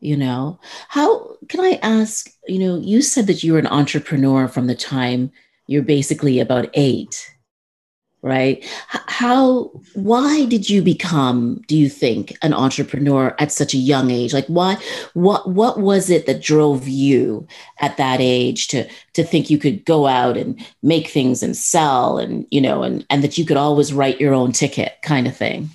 You 0.00 0.16
know, 0.16 0.60
how 0.88 1.36
can 1.48 1.60
I 1.60 1.78
ask, 1.82 2.30
you 2.46 2.58
know, 2.58 2.78
you 2.78 3.02
said 3.02 3.26
that 3.28 3.42
you 3.42 3.54
were 3.54 3.58
an 3.58 3.66
entrepreneur 3.66 4.48
from 4.48 4.66
the 4.66 4.74
time 4.74 5.32
you're 5.66 5.82
basically 5.82 6.38
about 6.38 6.68
eight 6.74 7.36
right? 8.26 8.64
How 8.88 9.70
why 9.94 10.46
did 10.46 10.68
you 10.68 10.82
become 10.82 11.62
do 11.68 11.76
you 11.76 11.88
think 11.88 12.36
an 12.42 12.52
entrepreneur 12.52 13.36
at 13.38 13.52
such 13.52 13.72
a 13.72 13.78
young 13.78 14.10
age? 14.10 14.32
Like 14.32 14.46
why 14.46 14.78
what 15.14 15.48
what 15.50 15.78
was 15.78 16.10
it 16.10 16.26
that 16.26 16.42
drove 16.42 16.88
you 16.88 17.46
at 17.78 17.96
that 17.98 18.20
age 18.20 18.66
to 18.68 18.88
to 19.12 19.22
think 19.22 19.48
you 19.48 19.58
could 19.58 19.84
go 19.84 20.08
out 20.08 20.36
and 20.36 20.60
make 20.82 21.06
things 21.06 21.40
and 21.40 21.56
sell 21.56 22.18
and 22.18 22.46
you 22.50 22.60
know 22.60 22.82
and 22.82 23.06
and 23.10 23.22
that 23.22 23.38
you 23.38 23.44
could 23.44 23.56
always 23.56 23.92
write 23.92 24.20
your 24.20 24.34
own 24.34 24.50
ticket 24.50 24.94
kind 25.02 25.28
of 25.28 25.36
thing 25.36 25.70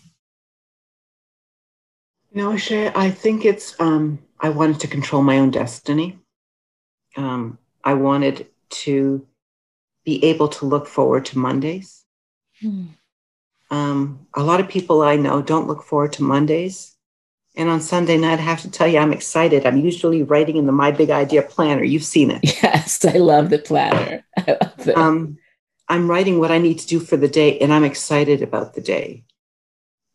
you 2.31 2.41
know 2.41 2.55
Shay, 2.57 2.91
i 2.95 3.09
think 3.11 3.45
it's 3.45 3.75
um, 3.79 4.19
i 4.39 4.49
wanted 4.49 4.79
to 4.81 4.87
control 4.87 5.21
my 5.21 5.39
own 5.39 5.51
destiny. 5.51 6.17
Um, 7.17 7.57
i 7.83 7.93
wanted 7.93 8.47
to 8.69 9.27
be 10.05 10.23
able 10.25 10.47
to 10.47 10.65
look 10.65 10.87
forward 10.87 11.25
to 11.25 11.37
mondays. 11.37 12.03
Um, 13.69 14.27
a 14.33 14.43
lot 14.43 14.59
of 14.59 14.67
people 14.69 15.01
i 15.01 15.15
know 15.15 15.41
don't 15.41 15.67
look 15.67 15.83
forward 15.83 16.13
to 16.13 16.23
mondays. 16.23 16.95
And 17.55 17.67
on 17.69 17.81
sunday 17.81 18.17
night 18.17 18.39
i 18.39 18.43
have 18.43 18.61
to 18.61 18.71
tell 18.71 18.87
you 18.87 18.99
i'm 18.99 19.13
excited. 19.13 19.65
I'm 19.65 19.77
usually 19.77 20.23
writing 20.23 20.55
in 20.57 20.65
the 20.65 20.71
my 20.71 20.91
big 20.91 21.09
idea 21.09 21.41
planner. 21.41 21.83
You've 21.83 22.03
seen 22.15 22.31
it. 22.31 22.41
Yes 22.63 23.03
i 23.05 23.17
love 23.17 23.49
the 23.49 23.59
planner. 23.59 24.23
I 24.37 24.57
love 24.61 24.87
it. 24.87 24.97
um, 24.97 25.37
I'm 25.89 26.09
writing 26.09 26.39
what 26.39 26.51
I 26.51 26.57
need 26.57 26.79
to 26.79 26.87
do 26.87 27.01
for 27.01 27.17
the 27.17 27.27
day, 27.27 27.59
and 27.59 27.73
I'm 27.73 27.83
excited 27.83 28.41
about 28.41 28.75
the 28.75 28.81
day. 28.81 29.25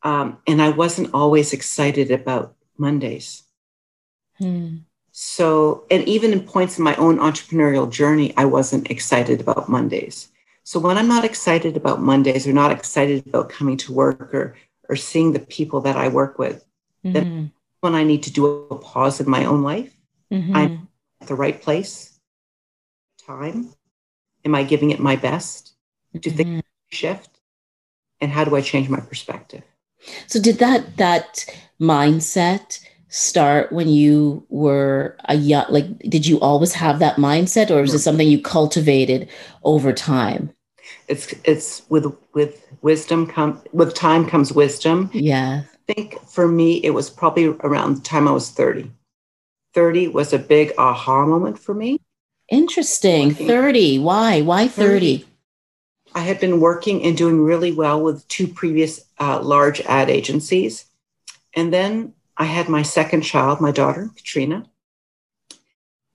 Um, 0.07 0.38
and 0.47 0.62
I 0.62 0.71
wasn't 0.83 1.12
always 1.21 1.53
excited 1.53 2.09
about 2.21 2.55
Mondays. 2.79 3.42
Hmm. 4.38 4.69
So, 5.11 5.85
and 5.90 6.03
even 6.14 6.33
in 6.33 6.40
points 6.55 6.79
in 6.79 6.85
my 6.85 6.95
own 7.05 7.16
entrepreneurial 7.19 7.90
journey, 7.90 8.29
I 8.37 8.45
wasn't 8.45 8.90
excited 8.95 9.40
about 9.40 9.69
Mondays. 9.69 10.29
So 10.62 10.79
when 10.79 10.97
I'm 10.99 11.09
not 11.09 11.25
excited 11.25 11.75
about 11.77 12.03
Mondays 12.11 12.47
or 12.47 12.53
not 12.53 12.71
excited 12.71 13.27
about 13.27 13.49
coming 13.49 13.77
to 13.79 13.92
work 13.92 14.33
or 14.33 14.47
or 14.88 14.95
seeing 14.95 15.33
the 15.33 15.47
people 15.57 15.81
that 15.81 15.97
I 15.97 16.07
work 16.21 16.38
with, 16.38 16.59
Mhm. 17.05 17.51
when 17.81 17.95
I 18.01 18.05
need 18.05 18.23
to 18.25 18.33
do 18.38 18.42
a 18.77 18.79
pause 18.79 19.21
in 19.23 19.29
my 19.29 19.45
own 19.45 19.62
life, 19.73 19.92
Mhm. 20.31 20.55
I'm- 20.59 20.88
at 21.21 21.27
the 21.27 21.35
right 21.35 21.59
place, 21.66 22.21
time. 23.19 23.59
Am 24.45 24.55
I 24.55 24.62
giving 24.62 24.90
it 24.92 25.01
my 25.01 25.16
best? 25.16 25.75
Do 26.14 26.31
Mhm. 26.31 26.37
things 26.37 26.62
shift? 26.90 27.33
And 28.21 28.31
how 28.31 28.45
do 28.45 28.55
I 28.55 28.61
change 28.61 28.88
my 28.88 29.01
perspective? 29.01 29.64
So 30.27 30.40
did 30.40 30.59
that 30.59 30.97
that 30.97 31.47
mindset 31.81 32.81
start 33.09 33.73
when 33.73 33.88
you 33.88 34.45
were 34.49 35.16
a 35.27 35.37
young 35.37 35.64
like 35.69 35.99
did 36.01 36.27
you 36.27 36.40
always 36.40 36.73
have 36.75 36.99
that 36.99 37.16
mindset 37.16 37.71
or 37.71 37.81
was 37.81 37.95
it 37.95 38.01
something 38.01 38.29
you 38.29 38.40
cultivated 38.40 39.29
over 39.64 39.92
time? 39.92 40.51
It's 41.09 41.33
it's 41.45 41.83
with 41.88 42.07
with 42.35 42.66
wisdom 42.83 43.27
come 43.27 43.62
with 43.73 43.95
time 43.95 44.27
comes 44.27 44.53
wisdom. 44.53 45.11
Yeah. 45.12 45.62
I 45.88 45.92
think 45.92 46.21
for 46.29 46.49
me 46.49 46.79
it 46.85 46.90
was 46.90 47.11
probably 47.11 47.47
around 47.47 47.97
the 47.97 48.03
time 48.03 48.29
I 48.29 48.33
was 48.33 48.51
30. 48.51 48.90
30 49.75 50.09
was 50.09 50.33
a 50.33 50.38
big 50.38 50.73
aha 50.79 51.27
moment 51.27 51.59
for 51.59 51.75
me. 51.75 52.01
Interesting. 52.49 53.35
30. 53.35 53.99
Why? 53.99 54.40
Why 54.40 54.69
30? 54.69 55.27
I 56.16 56.20
had 56.20 56.40
been 56.40 56.61
working 56.61 57.02
and 57.02 57.14
doing 57.14 57.42
really 57.42 57.72
well 57.72 58.00
with 58.00 58.26
two 58.26 58.48
previous 58.48 59.05
uh, 59.20 59.38
large 59.42 59.83
ad 59.83 60.09
agencies. 60.09 60.87
And 61.55 61.70
then 61.70 62.14
I 62.38 62.46
had 62.46 62.70
my 62.70 62.81
second 62.81 63.20
child, 63.20 63.61
my 63.61 63.70
daughter, 63.70 64.09
Katrina, 64.16 64.66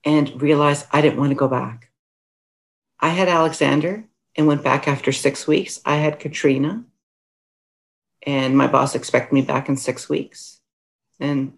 and 0.04 0.42
realized 0.42 0.86
I 0.92 1.02
didn't 1.02 1.20
want 1.20 1.30
to 1.30 1.36
go 1.36 1.46
back. 1.46 1.92
I 2.98 3.10
had 3.10 3.28
Alexander 3.28 4.04
and 4.34 4.48
went 4.48 4.64
back 4.64 4.88
after 4.88 5.12
six 5.12 5.46
weeks. 5.46 5.80
I 5.84 5.96
had 5.96 6.18
Katrina, 6.18 6.84
and 8.26 8.58
my 8.58 8.66
boss 8.66 8.96
expected 8.96 9.32
me 9.32 9.42
back 9.42 9.68
in 9.68 9.76
six 9.76 10.08
weeks. 10.08 10.58
And 11.20 11.52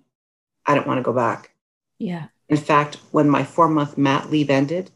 I 0.67 0.75
didn't 0.75 0.87
want 0.87 0.99
to 0.99 1.03
go 1.03 1.15
back. 1.15 1.55
Yeah. 1.99 2.27
In 2.51 2.59
fact, 2.59 2.99
when 3.11 3.31
my 3.31 3.43
four 3.43 3.69
month 3.69 3.97
mat 3.97 4.31
leave 4.31 4.51
ended, 4.51 4.91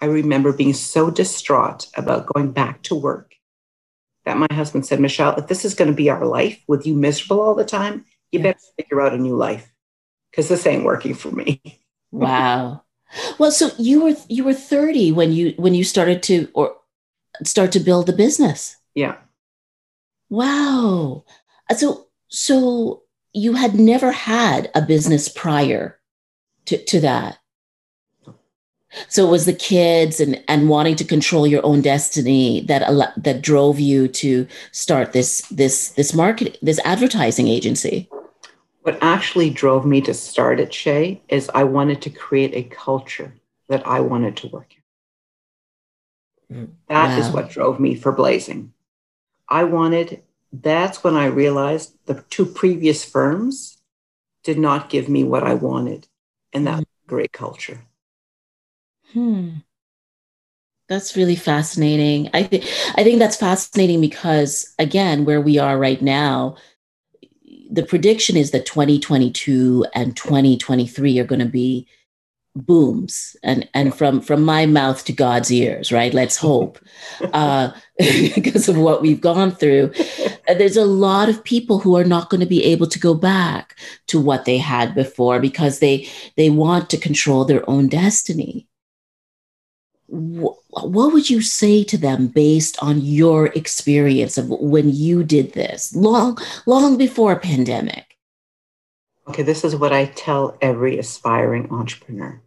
I 0.00 0.06
remember 0.06 0.52
being 0.52 0.74
so 0.74 1.10
distraught 1.10 1.86
about 1.96 2.26
going 2.26 2.52
back 2.52 2.82
to 2.84 2.94
work 2.94 3.34
that 4.24 4.38
my 4.38 4.48
husband 4.52 4.86
said, 4.86 5.00
Michelle, 5.00 5.36
if 5.36 5.46
this 5.46 5.64
is 5.64 5.74
going 5.74 5.90
to 5.90 5.96
be 5.96 6.10
our 6.10 6.24
life 6.26 6.62
with 6.66 6.86
you 6.86 6.94
miserable 6.94 7.40
all 7.40 7.54
the 7.54 7.64
time, 7.64 8.04
you 8.32 8.42
better 8.42 8.58
figure 8.76 9.00
out 9.00 9.14
a 9.14 9.18
new 9.18 9.36
life 9.36 9.70
because 10.30 10.48
this 10.48 10.66
ain't 10.66 10.84
working 10.84 11.14
for 11.14 11.30
me. 11.30 11.60
wow. 12.10 12.82
Well, 13.38 13.52
so 13.52 13.70
you 13.78 14.02
were 14.02 14.16
you 14.28 14.44
were 14.44 14.54
30 14.54 15.12
when 15.12 15.32
you 15.32 15.54
when 15.56 15.74
you 15.74 15.84
started 15.84 16.22
to 16.24 16.48
or 16.54 16.74
start 17.44 17.70
to 17.72 17.80
build 17.80 18.06
the 18.06 18.12
business. 18.12 18.76
Yeah. 18.94 19.16
Wow. 20.30 21.24
So 21.76 22.08
so 22.28 23.02
you 23.32 23.54
had 23.54 23.74
never 23.74 24.10
had 24.10 24.70
a 24.74 24.82
business 24.82 25.28
prior 25.28 26.00
to, 26.66 26.82
to 26.84 27.00
that. 27.00 27.38
So 29.08 29.26
it 29.26 29.30
was 29.30 29.46
the 29.46 29.52
kids 29.52 30.20
and, 30.20 30.42
and 30.48 30.68
wanting 30.68 30.96
to 30.96 31.04
control 31.04 31.46
your 31.46 31.64
own 31.64 31.80
destiny 31.80 32.60
that 32.62 32.82
that 33.16 33.42
drove 33.42 33.80
you 33.80 34.08
to 34.08 34.46
start 34.72 35.12
this 35.12 35.42
this 35.50 35.90
this 35.90 36.14
market 36.14 36.58
this 36.62 36.80
advertising 36.84 37.48
agency. 37.48 38.08
What 38.82 38.98
actually 39.00 39.50
drove 39.50 39.86
me 39.86 40.00
to 40.02 40.12
start 40.12 40.60
at 40.60 40.74
Shay 40.74 41.22
is 41.28 41.50
I 41.54 41.64
wanted 41.64 42.02
to 42.02 42.10
create 42.10 42.54
a 42.54 42.68
culture 42.68 43.34
that 43.68 43.86
I 43.86 44.00
wanted 44.00 44.36
to 44.38 44.48
work 44.48 44.74
in. 46.50 46.56
Mm, 46.56 46.72
that 46.88 47.08
wow. 47.08 47.18
is 47.18 47.30
what 47.30 47.48
drove 47.48 47.80
me 47.80 47.94
for 47.94 48.12
Blazing. 48.12 48.72
I 49.48 49.64
wanted, 49.64 50.22
that's 50.52 51.02
when 51.02 51.16
I 51.16 51.26
realized 51.26 51.96
the 52.04 52.22
two 52.28 52.44
previous 52.44 53.04
firms 53.04 53.78
did 54.42 54.58
not 54.58 54.90
give 54.90 55.08
me 55.08 55.24
what 55.24 55.42
I 55.42 55.54
wanted. 55.54 56.06
And 56.52 56.66
that 56.66 56.80
mm. 56.80 56.86
great 57.06 57.32
culture. 57.32 57.84
Hmm. 59.14 59.50
That's 60.88 61.16
really 61.16 61.36
fascinating. 61.36 62.28
I 62.34 62.42
think 62.42 62.64
I 62.96 63.04
think 63.04 63.18
that's 63.18 63.36
fascinating 63.36 64.02
because 64.02 64.74
again, 64.78 65.24
where 65.24 65.40
we 65.40 65.58
are 65.58 65.78
right 65.78 66.02
now, 66.02 66.56
the 67.70 67.84
prediction 67.84 68.36
is 68.36 68.50
that 68.50 68.66
2022 68.66 69.86
and 69.94 70.14
2023 70.16 71.18
are 71.18 71.24
going 71.24 71.40
to 71.40 71.46
be 71.46 71.86
booms 72.56 73.34
and 73.42 73.68
and 73.74 73.96
from 73.96 74.20
from 74.20 74.44
my 74.44 74.64
mouth 74.64 75.04
to 75.04 75.12
god's 75.12 75.50
ears 75.50 75.90
right 75.90 76.14
let's 76.14 76.36
hope 76.36 76.78
uh 77.32 77.72
because 77.98 78.68
of 78.68 78.76
what 78.76 79.02
we've 79.02 79.20
gone 79.20 79.50
through 79.50 79.92
there's 80.46 80.76
a 80.76 80.84
lot 80.84 81.28
of 81.28 81.42
people 81.42 81.80
who 81.80 81.96
are 81.96 82.04
not 82.04 82.30
going 82.30 82.40
to 82.40 82.46
be 82.46 82.62
able 82.62 82.86
to 82.86 83.00
go 83.00 83.12
back 83.12 83.76
to 84.06 84.20
what 84.20 84.44
they 84.44 84.56
had 84.56 84.94
before 84.94 85.40
because 85.40 85.80
they 85.80 86.08
they 86.36 86.48
want 86.48 86.88
to 86.88 86.96
control 86.96 87.44
their 87.44 87.68
own 87.68 87.88
destiny 87.88 88.68
what 90.14 91.12
would 91.12 91.28
you 91.28 91.40
say 91.40 91.82
to 91.84 91.98
them 91.98 92.28
based 92.28 92.82
on 92.82 93.00
your 93.00 93.46
experience 93.48 94.38
of 94.38 94.48
when 94.48 94.90
you 94.90 95.24
did 95.24 95.52
this 95.52 95.94
long 95.94 96.38
long 96.66 96.96
before 96.96 97.38
pandemic? 97.38 98.16
Okay 99.28 99.42
this 99.42 99.64
is 99.64 99.74
what 99.76 99.92
i 99.92 100.06
tell 100.06 100.56
every 100.60 100.98
aspiring 100.98 101.68
entrepreneur. 101.70 102.40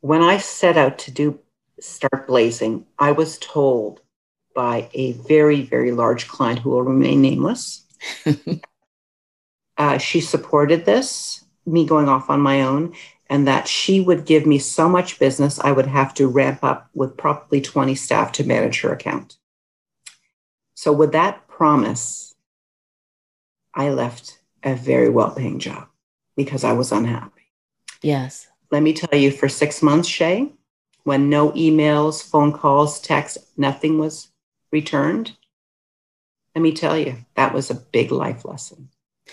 When 0.00 0.22
i 0.22 0.38
set 0.38 0.76
out 0.76 0.98
to 1.00 1.10
do 1.10 1.38
start 1.80 2.26
blazing 2.26 2.86
i 2.98 3.12
was 3.12 3.38
told 3.38 4.00
by 4.54 4.88
a 4.94 5.12
very 5.12 5.62
very 5.62 5.92
large 5.92 6.28
client 6.28 6.58
who 6.58 6.70
will 6.70 6.82
remain 6.82 7.20
nameless. 7.20 7.86
Uh, 9.78 9.96
she 9.96 10.20
supported 10.20 10.84
this 10.84 11.42
me 11.64 11.86
going 11.86 12.08
off 12.08 12.28
on 12.28 12.40
my 12.40 12.62
own 12.62 12.92
and 13.32 13.48
that 13.48 13.66
she 13.66 13.98
would 13.98 14.26
give 14.26 14.44
me 14.44 14.58
so 14.58 14.90
much 14.90 15.18
business, 15.18 15.58
I 15.58 15.72
would 15.72 15.86
have 15.86 16.12
to 16.16 16.28
ramp 16.28 16.62
up 16.62 16.90
with 16.92 17.16
probably 17.16 17.62
20 17.62 17.94
staff 17.94 18.30
to 18.32 18.44
manage 18.44 18.82
her 18.82 18.92
account. 18.92 19.38
So, 20.74 20.92
with 20.92 21.12
that 21.12 21.48
promise, 21.48 22.34
I 23.72 23.88
left 23.88 24.38
a 24.62 24.74
very 24.74 25.08
well 25.08 25.30
paying 25.30 25.60
job 25.60 25.88
because 26.36 26.62
I 26.62 26.72
was 26.72 26.92
unhappy. 26.92 27.54
Yes. 28.02 28.48
Let 28.70 28.82
me 28.82 28.92
tell 28.92 29.18
you, 29.18 29.30
for 29.30 29.48
six 29.48 29.82
months, 29.82 30.10
Shay, 30.10 30.52
when 31.04 31.30
no 31.30 31.52
emails, 31.52 32.22
phone 32.22 32.52
calls, 32.52 33.00
text, 33.00 33.38
nothing 33.56 33.98
was 33.98 34.28
returned, 34.70 35.38
let 36.54 36.60
me 36.60 36.72
tell 36.72 36.98
you, 36.98 37.16
that 37.36 37.54
was 37.54 37.70
a 37.70 37.74
big 37.92 38.12
life 38.12 38.44
lesson. 38.44 38.90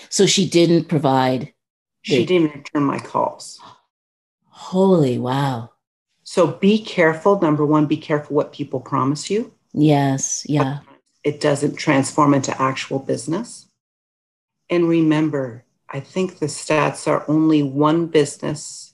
So 0.08 0.26
she 0.26 0.48
didn't 0.48 0.86
provide. 0.86 1.54
She 2.04 2.26
didn't 2.26 2.56
return 2.56 2.84
my 2.84 3.00
calls. 3.00 3.60
Holy 4.60 5.18
wow. 5.18 5.72
So 6.24 6.46
be 6.46 6.84
careful. 6.84 7.40
Number 7.40 7.66
one, 7.66 7.86
be 7.86 7.96
careful 7.96 8.36
what 8.36 8.52
people 8.52 8.82
promise 8.82 9.30
you. 9.30 9.54
Yes. 9.74 10.46
Yeah. 10.48 10.80
It 11.24 11.40
doesn't 11.40 11.78
transform 11.78 12.34
into 12.34 12.62
actual 12.62 13.00
business. 13.00 13.68
And 14.70 14.90
remember, 14.90 15.64
I 15.90 16.02
think 16.02 16.38
the 16.38 16.48
stats 16.48 17.08
are 17.08 17.24
only 17.30 17.64
one 17.64 18.08
business 18.08 18.94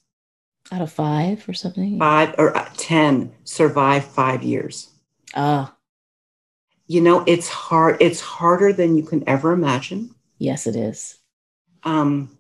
out 0.71 0.81
of 0.81 0.91
five 0.91 1.49
or 1.49 1.53
something. 1.53 1.97
Five 1.97 2.35
or 2.37 2.55
uh, 2.55 2.69
10 2.77 3.33
survive 3.43 4.05
five 4.05 4.43
years. 4.43 4.91
Ah. 5.33 5.75
You 6.85 7.01
know, 7.01 7.23
it's 7.25 7.49
hard. 7.49 7.97
It's 7.99 8.21
harder 8.21 8.71
than 8.71 8.95
you 8.95 9.03
can 9.03 9.27
ever 9.27 9.51
imagine. 9.51 10.13
Yes, 10.37 10.67
it 10.67 10.75
is. 10.75 11.17
Um, 11.83 12.37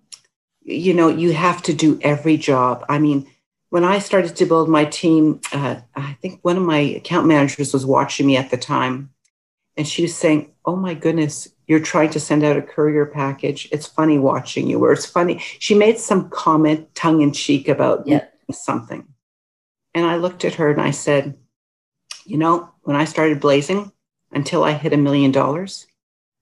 you 0.65 0.95
know, 0.95 1.07
you 1.07 1.31
have 1.33 1.61
to 1.63 1.73
do 1.73 1.99
every 2.01 2.37
job. 2.37 2.83
I 2.89 2.97
mean, 2.97 3.27
when 3.69 3.83
I 3.83 3.99
started 3.99 4.35
to 4.37 4.45
build 4.45 4.67
my 4.67 4.85
team, 4.85 5.39
uh, 5.53 5.77
I 5.95 6.17
think 6.21 6.39
one 6.41 6.57
of 6.57 6.63
my 6.63 6.79
account 6.79 7.27
managers 7.27 7.71
was 7.71 7.85
watching 7.85 8.25
me 8.25 8.35
at 8.35 8.49
the 8.49 8.57
time, 8.57 9.11
and 9.77 9.87
she 9.87 10.01
was 10.01 10.15
saying, 10.15 10.53
"Oh 10.65 10.75
my 10.75 10.95
goodness, 10.95 11.47
you're 11.67 11.79
trying 11.79 12.09
to 12.11 12.19
send 12.19 12.43
out 12.43 12.57
a 12.57 12.61
courier 12.63 13.05
package. 13.05 13.67
It's 13.71 13.85
funny 13.85 14.17
watching 14.17 14.67
you." 14.67 14.83
Or 14.83 14.91
it's 14.91 15.05
funny. 15.05 15.39
She 15.59 15.75
made 15.75 15.99
some 15.99 16.29
comment, 16.29 16.95
tongue 16.95 17.21
in 17.21 17.31
cheek, 17.31 17.67
about 17.67 18.07
yeah. 18.07 18.25
something, 18.51 19.07
and 19.93 20.05
I 20.05 20.15
looked 20.15 20.45
at 20.45 20.55
her 20.55 20.71
and 20.71 20.81
I 20.81 20.91
said, 20.91 21.37
"You 22.25 22.37
know, 22.37 22.69
when 22.81 22.95
I 22.95 23.05
started 23.05 23.39
blazing, 23.39 23.91
until 24.31 24.63
I 24.63 24.71
hit 24.71 24.93
a 24.93 24.97
million 24.97 25.31
dollars, 25.31 25.85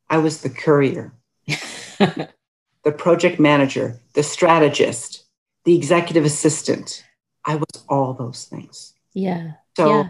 I 0.09 0.19
was 0.19 0.41
the 0.41 0.49
courier." 0.49 1.13
the 2.83 2.91
project 2.91 3.39
manager, 3.39 3.99
the 4.13 4.23
strategist, 4.23 5.23
the 5.65 5.75
executive 5.75 6.25
assistant. 6.25 7.03
I 7.45 7.55
was 7.55 7.83
all 7.89 8.13
those 8.13 8.45
things. 8.45 8.93
Yeah. 9.13 9.53
So 9.75 9.89
yeah. 9.89 10.09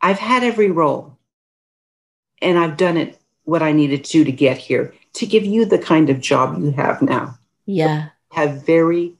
I've 0.00 0.18
had 0.18 0.42
every 0.42 0.70
role 0.70 1.18
and 2.40 2.58
I've 2.58 2.76
done 2.76 2.96
it 2.96 3.18
what 3.44 3.62
I 3.62 3.72
needed 3.72 4.04
to 4.04 4.24
to 4.24 4.32
get 4.32 4.58
here 4.58 4.92
to 5.14 5.26
give 5.26 5.44
you 5.44 5.64
the 5.64 5.78
kind 5.78 6.10
of 6.10 6.20
job 6.20 6.58
you 6.58 6.72
have 6.72 7.00
now. 7.00 7.38
Yeah. 7.64 8.08
Have 8.32 8.66
very, 8.66 9.14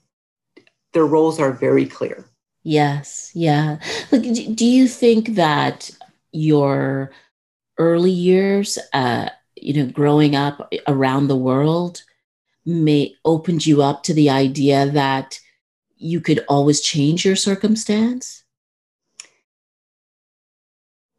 their 0.92 1.06
roles 1.06 1.40
are 1.40 1.52
very 1.52 1.86
clear. 1.86 2.24
Yes. 2.62 3.30
Yeah. 3.34 3.78
Like, 4.10 4.22
do 4.54 4.66
you 4.66 4.88
think 4.88 5.36
that 5.36 5.90
your 6.32 7.12
early 7.78 8.10
years, 8.10 8.78
uh, 8.92 9.30
you 9.54 9.72
know, 9.74 9.90
growing 9.92 10.36
up 10.36 10.72
around 10.86 11.28
the 11.28 11.36
world, 11.36 12.02
may 12.66 13.14
opened 13.24 13.64
you 13.64 13.82
up 13.82 14.02
to 14.02 14.14
the 14.14 14.28
idea 14.28 14.86
that 14.90 15.40
you 15.96 16.20
could 16.20 16.44
always 16.48 16.80
change 16.80 17.24
your 17.24 17.36
circumstance? 17.36 18.44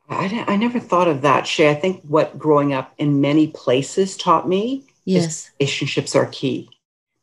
I, 0.09 0.45
I 0.47 0.55
never 0.55 0.79
thought 0.79 1.07
of 1.07 1.21
that, 1.21 1.47
Shay. 1.47 1.69
I 1.69 1.75
think 1.75 2.01
what 2.03 2.37
growing 2.37 2.73
up 2.73 2.93
in 2.97 3.21
many 3.21 3.47
places 3.47 4.15
taught 4.15 4.47
me 4.47 4.85
yes. 5.05 5.51
relationships 5.59 6.15
are 6.15 6.27
key 6.27 6.69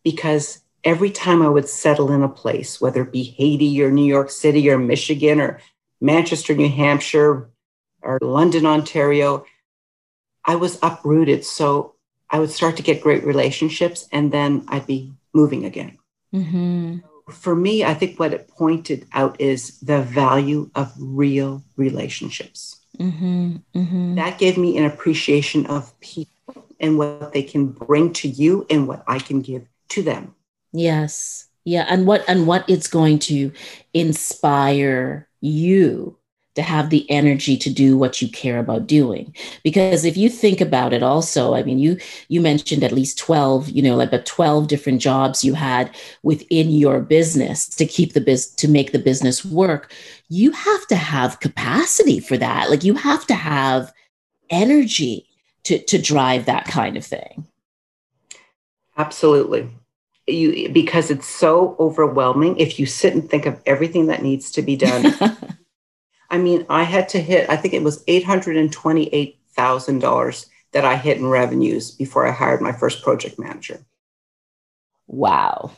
because 0.02 0.60
every 0.84 1.10
time 1.10 1.42
I 1.42 1.48
would 1.48 1.68
settle 1.68 2.12
in 2.12 2.22
a 2.22 2.28
place, 2.28 2.80
whether 2.80 3.02
it 3.02 3.12
be 3.12 3.22
Haiti 3.22 3.82
or 3.82 3.90
New 3.90 4.04
York 4.04 4.30
City 4.30 4.68
or 4.70 4.78
Michigan 4.78 5.40
or 5.40 5.60
Manchester, 6.00 6.54
New 6.54 6.68
Hampshire 6.68 7.48
or 8.02 8.18
London, 8.20 8.66
Ontario, 8.66 9.46
I 10.44 10.56
was 10.56 10.78
uprooted. 10.82 11.44
So 11.44 11.93
I 12.34 12.40
would 12.40 12.50
start 12.50 12.76
to 12.78 12.82
get 12.82 13.00
great 13.00 13.22
relationships 13.22 14.08
and 14.10 14.32
then 14.32 14.64
I'd 14.66 14.88
be 14.88 15.12
moving 15.32 15.64
again. 15.64 15.98
Mm-hmm. 16.34 16.98
For 17.30 17.54
me, 17.54 17.84
I 17.84 17.94
think 17.94 18.18
what 18.18 18.34
it 18.34 18.48
pointed 18.48 19.06
out 19.12 19.40
is 19.40 19.78
the 19.78 20.02
value 20.02 20.68
of 20.74 20.92
real 20.98 21.62
relationships. 21.76 22.80
Mm-hmm. 22.98 23.58
Mm-hmm. 23.72 24.14
That 24.16 24.38
gave 24.38 24.58
me 24.58 24.76
an 24.78 24.84
appreciation 24.84 25.66
of 25.66 25.98
people 26.00 26.66
and 26.80 26.98
what 26.98 27.32
they 27.32 27.44
can 27.44 27.68
bring 27.68 28.12
to 28.14 28.26
you 28.28 28.66
and 28.68 28.88
what 28.88 29.04
I 29.06 29.20
can 29.20 29.40
give 29.40 29.68
to 29.90 30.02
them. 30.02 30.34
Yes. 30.72 31.46
Yeah, 31.64 31.86
and 31.88 32.04
what 32.04 32.24
and 32.28 32.48
what 32.48 32.68
it's 32.68 32.88
going 32.88 33.20
to 33.30 33.52
inspire 33.94 35.28
you 35.40 36.18
to 36.54 36.62
have 36.62 36.90
the 36.90 37.10
energy 37.10 37.56
to 37.56 37.70
do 37.70 37.96
what 37.98 38.22
you 38.22 38.28
care 38.28 38.58
about 38.58 38.86
doing. 38.86 39.34
Because 39.62 40.04
if 40.04 40.16
you 40.16 40.28
think 40.28 40.60
about 40.60 40.92
it 40.92 41.02
also 41.02 41.54
i 41.54 41.62
mean 41.62 41.78
you 41.78 41.96
you 42.28 42.40
mentioned 42.40 42.82
at 42.82 42.92
least 42.92 43.18
12 43.18 43.68
you 43.70 43.82
know 43.82 43.96
like 43.96 44.10
the 44.10 44.22
12 44.22 44.68
different 44.68 45.00
jobs 45.00 45.44
you 45.44 45.54
had 45.54 45.94
within 46.22 46.70
your 46.70 47.00
business 47.00 47.68
to 47.68 47.86
keep 47.86 48.12
the 48.12 48.20
biz 48.20 48.48
to 48.54 48.68
make 48.68 48.92
the 48.92 48.98
business 48.98 49.44
work 49.44 49.92
you 50.28 50.50
have 50.52 50.86
to 50.88 50.96
have 50.96 51.40
capacity 51.40 52.20
for 52.20 52.36
that. 52.36 52.70
Like 52.70 52.84
you 52.84 52.94
have 52.94 53.26
to 53.26 53.34
have 53.34 53.92
energy 54.50 55.26
to 55.64 55.78
to 55.78 56.00
drive 56.00 56.46
that 56.46 56.66
kind 56.66 56.96
of 56.96 57.04
thing. 57.04 57.46
Absolutely. 58.96 59.70
You 60.26 60.70
because 60.70 61.10
it's 61.10 61.28
so 61.28 61.76
overwhelming 61.78 62.56
if 62.58 62.78
you 62.78 62.86
sit 62.86 63.12
and 63.12 63.28
think 63.28 63.46
of 63.46 63.60
everything 63.66 64.06
that 64.06 64.22
needs 64.22 64.50
to 64.52 64.62
be 64.62 64.76
done 64.76 65.14
I 66.30 66.38
mean, 66.38 66.64
I 66.68 66.84
had 66.84 67.08
to 67.10 67.20
hit, 67.20 67.50
I 67.50 67.56
think 67.56 67.74
it 67.74 67.82
was 67.82 68.04
$828,000 68.04 70.46
that 70.72 70.84
I 70.84 70.96
hit 70.96 71.18
in 71.18 71.28
revenues 71.28 71.92
before 71.92 72.26
I 72.26 72.32
hired 72.32 72.60
my 72.60 72.72
first 72.72 73.02
project 73.02 73.38
manager. 73.38 73.84
Wow. 75.06 75.70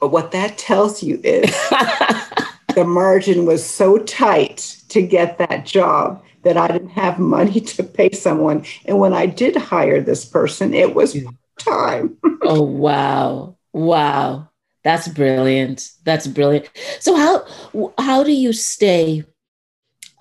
But 0.00 0.08
what 0.08 0.32
that 0.32 0.58
tells 0.58 1.02
you 1.02 1.20
is 1.22 1.50
the 2.74 2.84
margin 2.84 3.46
was 3.46 3.64
so 3.64 3.98
tight 3.98 4.76
to 4.88 5.02
get 5.02 5.38
that 5.38 5.66
job 5.66 6.22
that 6.42 6.56
I 6.56 6.68
didn't 6.68 6.90
have 6.90 7.18
money 7.18 7.60
to 7.60 7.82
pay 7.82 8.10
someone. 8.12 8.64
And 8.86 8.98
when 8.98 9.12
I 9.12 9.26
did 9.26 9.56
hire 9.56 10.00
this 10.00 10.24
person, 10.24 10.74
it 10.74 10.94
was 10.94 11.16
time. 11.58 12.16
oh, 12.42 12.62
wow. 12.62 13.56
Wow. 13.72 14.48
That's 14.82 15.08
brilliant. 15.08 15.90
That's 16.04 16.26
brilliant. 16.26 16.70
So 17.00 17.14
how 17.14 17.92
how 17.98 18.24
do 18.24 18.32
you 18.32 18.54
stay 18.54 19.24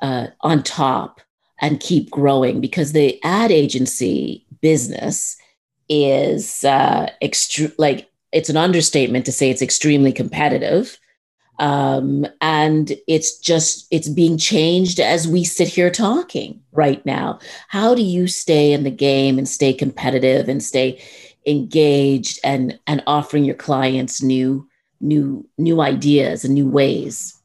uh, 0.01 0.27
on 0.41 0.63
top 0.63 1.21
and 1.61 1.79
keep 1.79 2.09
growing 2.09 2.61
because 2.61 2.93
the 2.93 3.19
ad 3.23 3.51
agency 3.51 4.45
business 4.61 5.37
is 5.89 6.63
uh, 6.63 7.09
like 7.77 8.09
it's 8.31 8.49
an 8.49 8.57
understatement 8.57 9.25
to 9.25 9.31
say 9.31 9.49
it's 9.49 9.61
extremely 9.61 10.11
competitive. 10.11 10.99
Um, 11.57 12.25
and 12.39 12.93
it's 13.07 13.37
just 13.37 13.85
it's 13.91 14.07
being 14.07 14.37
changed 14.37 15.01
as 15.01 15.27
we 15.27 15.43
sit 15.43 15.67
here 15.67 15.91
talking 15.91 16.61
right 16.71 17.05
now. 17.05 17.39
How 17.67 17.93
do 17.93 18.01
you 18.01 18.27
stay 18.27 18.71
in 18.71 18.83
the 18.83 18.91
game 18.91 19.37
and 19.37 19.47
stay 19.47 19.73
competitive 19.73 20.47
and 20.47 20.63
stay 20.63 21.03
engaged 21.45 22.39
and 22.43 22.79
and 22.87 23.03
offering 23.07 23.43
your 23.43 23.55
clients 23.55 24.21
new 24.21 24.67
new 25.01 25.47
new 25.57 25.81
ideas 25.81 26.45
and 26.45 26.53
new 26.53 26.69
ways 26.69 27.38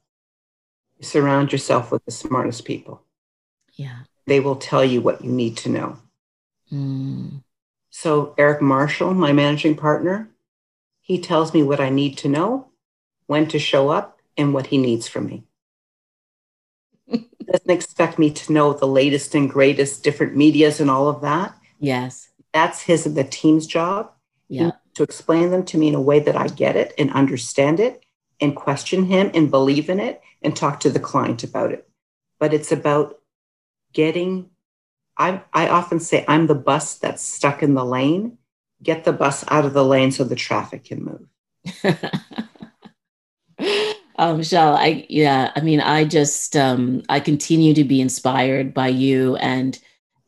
surround 1.05 1.53
yourself 1.53 1.93
with 1.93 2.05
the 2.05 2.11
smartest 2.11 2.65
people. 2.65 3.03
Yeah. 3.75 4.01
They 4.27 4.41
will 4.41 4.57
tell 4.57 4.85
you 4.85 5.01
what 5.01 5.25
you 5.25 5.31
need 5.31 5.57
to 5.59 5.69
know. 5.69 5.99
Mm. 6.73 7.43
So, 7.91 8.35
Eric 8.39 8.61
Marshall, 8.61 9.15
my 9.15 9.33
managing 9.33 9.77
partner, 9.77 10.31
he 11.01 11.21
tells 11.21 11.55
me 11.55 11.63
what 11.63 11.81
I 11.81 11.91
need 11.91 12.19
to 12.19 12.29
know, 12.29 12.69
when 13.27 13.47
to 13.49 13.59
show 13.59 13.91
up, 13.91 14.19
and 14.37 14.53
what 14.53 14.67
he 14.67 14.79
needs 14.79 15.07
from 15.07 15.27
me. 15.27 15.45
doesn't 17.47 17.71
expect 17.71 18.19
me 18.19 18.31
to 18.31 18.53
know 18.53 18.73
the 18.73 18.87
latest 18.87 19.35
and 19.35 19.51
greatest 19.51 20.03
different 20.03 20.37
medias 20.37 20.81
and 20.81 20.91
all 20.91 21.09
of 21.09 21.21
that. 21.21 21.55
Yes. 21.79 22.31
That's 22.53 22.83
his 22.83 23.07
and 23.07 23.17
the 23.17 23.25
team's 23.25 23.67
job. 23.67 24.11
Yeah. 24.49 24.73
To 24.95 25.03
explain 25.03 25.51
them 25.51 25.65
to 25.67 25.79
me 25.79 25.89
in 25.89 25.95
a 25.95 26.01
way 26.01 26.21
that 26.21 26.37
I 26.37 26.49
get 26.49 26.77
it 26.77 26.95
and 26.99 27.13
understand 27.13 27.81
it 27.81 28.04
and 28.41 28.55
question 28.55 29.05
him 29.05 29.31
and 29.35 29.51
believe 29.51 29.89
in 29.89 30.01
it 30.01 30.23
and 30.43 30.55
talk 30.55 30.81
to 30.81 30.91
the 30.91 31.01
client 31.01 31.45
about 31.45 31.73
it. 31.73 31.89
But 32.39 32.53
it's 32.53 32.73
about 32.73 33.21
getting, 33.93 34.51
I, 35.17 35.43
I 35.53 35.69
often 35.69 36.01
say, 36.01 36.25
I'm 36.29 36.47
the 36.47 36.55
bus 36.55 36.99
that's 36.99 37.23
stuck 37.23 37.63
in 37.63 37.75
the 37.75 37.85
lane. 37.85 38.39
Get 38.83 39.05
the 39.05 39.13
bus 39.13 39.45
out 39.49 39.65
of 39.65 39.73
the 39.73 39.85
lane 39.85 40.11
so 40.11 40.25
the 40.25 40.35
traffic 40.35 40.85
can 40.85 41.05
move. 41.05 41.27
um, 44.19 44.39
Michelle, 44.39 44.77
I 44.77 45.07
yeah, 45.09 45.53
I 45.57 45.61
mean, 45.61 45.81
I 45.81 46.05
just 46.05 46.57
um, 46.57 47.03
I 47.09 47.21
continue 47.21 47.73
to 47.75 47.85
be 47.85 48.01
inspired 48.01 48.75
by 48.75 48.89
you 48.89 49.37
and 49.37 49.79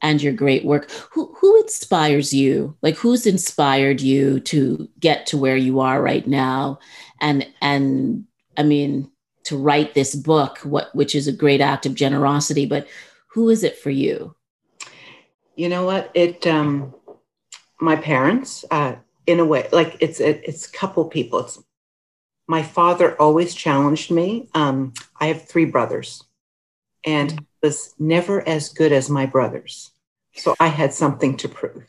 and 0.02 0.22
your 0.22 0.32
great 0.32 0.64
work. 0.64 0.90
Who 1.12 1.34
who 1.38 1.60
inspires 1.60 2.32
you? 2.32 2.76
Like 2.82 2.96
who's 2.96 3.26
inspired 3.26 4.00
you 4.00 4.40
to 4.40 4.88
get 5.00 5.26
to 5.26 5.38
where 5.38 5.56
you 5.56 5.80
are 5.80 6.00
right 6.00 6.26
now? 6.26 6.78
And 7.20 7.46
and 7.60 8.24
I 8.56 8.62
mean, 8.62 9.10
to 9.44 9.56
write 9.56 9.94
this 9.94 10.14
book, 10.14 10.58
what 10.58 10.94
which 10.94 11.14
is 11.14 11.28
a 11.28 11.32
great 11.32 11.60
act 11.60 11.86
of 11.86 11.94
generosity. 11.94 12.66
But 12.66 12.88
who 13.28 13.48
is 13.48 13.62
it 13.62 13.78
for 13.78 13.90
you? 13.90 14.34
You 15.54 15.68
know 15.68 15.84
what? 15.86 16.10
It 16.14 16.46
um, 16.46 16.94
my 17.80 17.96
parents, 17.96 18.64
uh, 18.70 18.96
in 19.26 19.40
a 19.40 19.44
way, 19.44 19.68
like 19.72 19.96
it's 20.00 20.20
it, 20.20 20.42
it's 20.44 20.66
a 20.66 20.72
couple 20.72 21.04
people. 21.06 21.40
It's 21.40 21.62
my 22.48 22.62
father 22.62 23.20
always 23.20 23.54
challenged 23.54 24.10
me. 24.10 24.48
Um, 24.54 24.94
I 25.20 25.26
have 25.26 25.46
three 25.46 25.64
brothers, 25.64 26.24
and 27.04 27.30
mm-hmm. 27.30 27.44
was 27.62 27.94
never 27.98 28.46
as 28.46 28.68
good 28.70 28.92
as 28.92 29.08
my 29.08 29.26
brothers, 29.26 29.92
so 30.34 30.54
I 30.58 30.68
had 30.68 30.92
something 30.92 31.36
to 31.38 31.48
prove. 31.48 31.84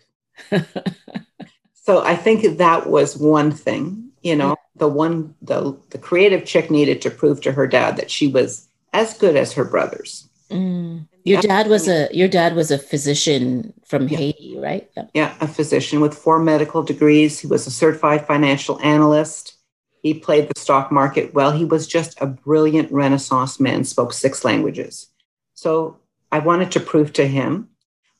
so 1.73 2.03
I 2.03 2.15
think 2.15 2.57
that 2.57 2.87
was 2.87 3.17
one 3.17 3.51
thing. 3.51 4.06
You 4.27 4.35
know, 4.35 4.55
the 4.75 4.87
one 4.87 5.35
the 5.41 5.77
the 5.89 5.97
creative 5.97 6.45
chick 6.45 6.69
needed 6.69 7.01
to 7.03 7.09
prove 7.09 7.41
to 7.41 7.51
her 7.51 7.67
dad 7.67 7.97
that 7.97 8.11
she 8.11 8.27
was 8.27 8.67
as 8.93 9.13
good 9.17 9.35
as 9.35 9.53
her 9.53 9.63
brothers. 9.63 10.27
Mm. 10.49 11.07
Your 11.23 11.41
dad 11.41 11.67
was 11.67 11.87
a 11.87 12.07
your 12.11 12.27
dad 12.27 12.55
was 12.55 12.71
a 12.71 12.77
physician 12.77 13.73
from 13.85 14.07
yeah. 14.07 14.17
Haiti, 14.17 14.57
right? 14.57 14.89
Yeah. 14.95 15.05
yeah, 15.13 15.35
a 15.41 15.47
physician 15.47 15.99
with 15.99 16.13
four 16.13 16.39
medical 16.39 16.83
degrees. 16.83 17.39
He 17.39 17.47
was 17.47 17.67
a 17.67 17.71
certified 17.71 18.25
financial 18.25 18.79
analyst. 18.81 19.57
He 20.01 20.13
played 20.13 20.47
the 20.47 20.59
stock 20.59 20.91
market 20.91 21.33
well. 21.33 21.51
He 21.51 21.65
was 21.65 21.87
just 21.87 22.21
a 22.21 22.27
brilliant 22.27 22.91
Renaissance 22.91 23.59
man, 23.59 23.83
spoke 23.83 24.13
six 24.13 24.45
languages. 24.45 25.07
So 25.53 25.99
I 26.31 26.39
wanted 26.39 26.71
to 26.73 26.79
prove 26.79 27.11
to 27.13 27.27
him, 27.27 27.69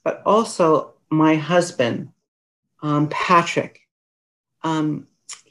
but 0.03 0.21
also 0.25 0.93
my 1.09 1.35
husband, 1.35 2.09
um, 2.81 3.07
Patrick. 3.07 3.81
Um, 4.63 5.07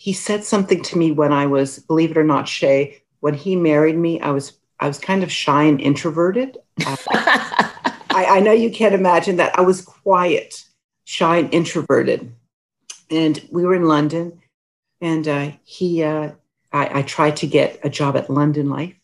he 0.06 0.12
said 0.12 0.44
something 0.44 0.84
to 0.84 0.96
me 0.96 1.10
when 1.10 1.32
I 1.32 1.46
was, 1.46 1.80
believe 1.80 2.12
it 2.12 2.16
or 2.16 2.22
not, 2.22 2.46
Shay, 2.46 3.02
when 3.18 3.34
he 3.34 3.56
married 3.56 3.96
me, 3.96 4.20
I 4.20 4.30
was 4.30 4.52
I 4.78 4.86
was 4.86 4.98
kind 5.00 5.24
of 5.24 5.32
shy 5.32 5.64
and 5.64 5.80
introverted. 5.80 6.58
Uh, 6.86 6.96
I, 7.10 8.26
I 8.36 8.40
know 8.40 8.52
you 8.52 8.70
can't 8.70 8.94
imagine 8.94 9.34
that. 9.38 9.58
I 9.58 9.62
was 9.62 9.82
quiet, 9.82 10.64
shy 11.06 11.38
and 11.38 11.52
introverted. 11.52 12.32
And 13.10 13.48
we 13.50 13.64
were 13.64 13.74
in 13.74 13.88
London, 13.88 14.40
and 15.00 15.26
uh, 15.26 15.50
he, 15.64 16.04
uh, 16.04 16.30
I, 16.72 17.00
I, 17.00 17.02
tried 17.02 17.36
to 17.38 17.48
get 17.48 17.80
a 17.82 17.90
job 17.90 18.16
at 18.16 18.30
London 18.30 18.70
Life. 18.70 18.94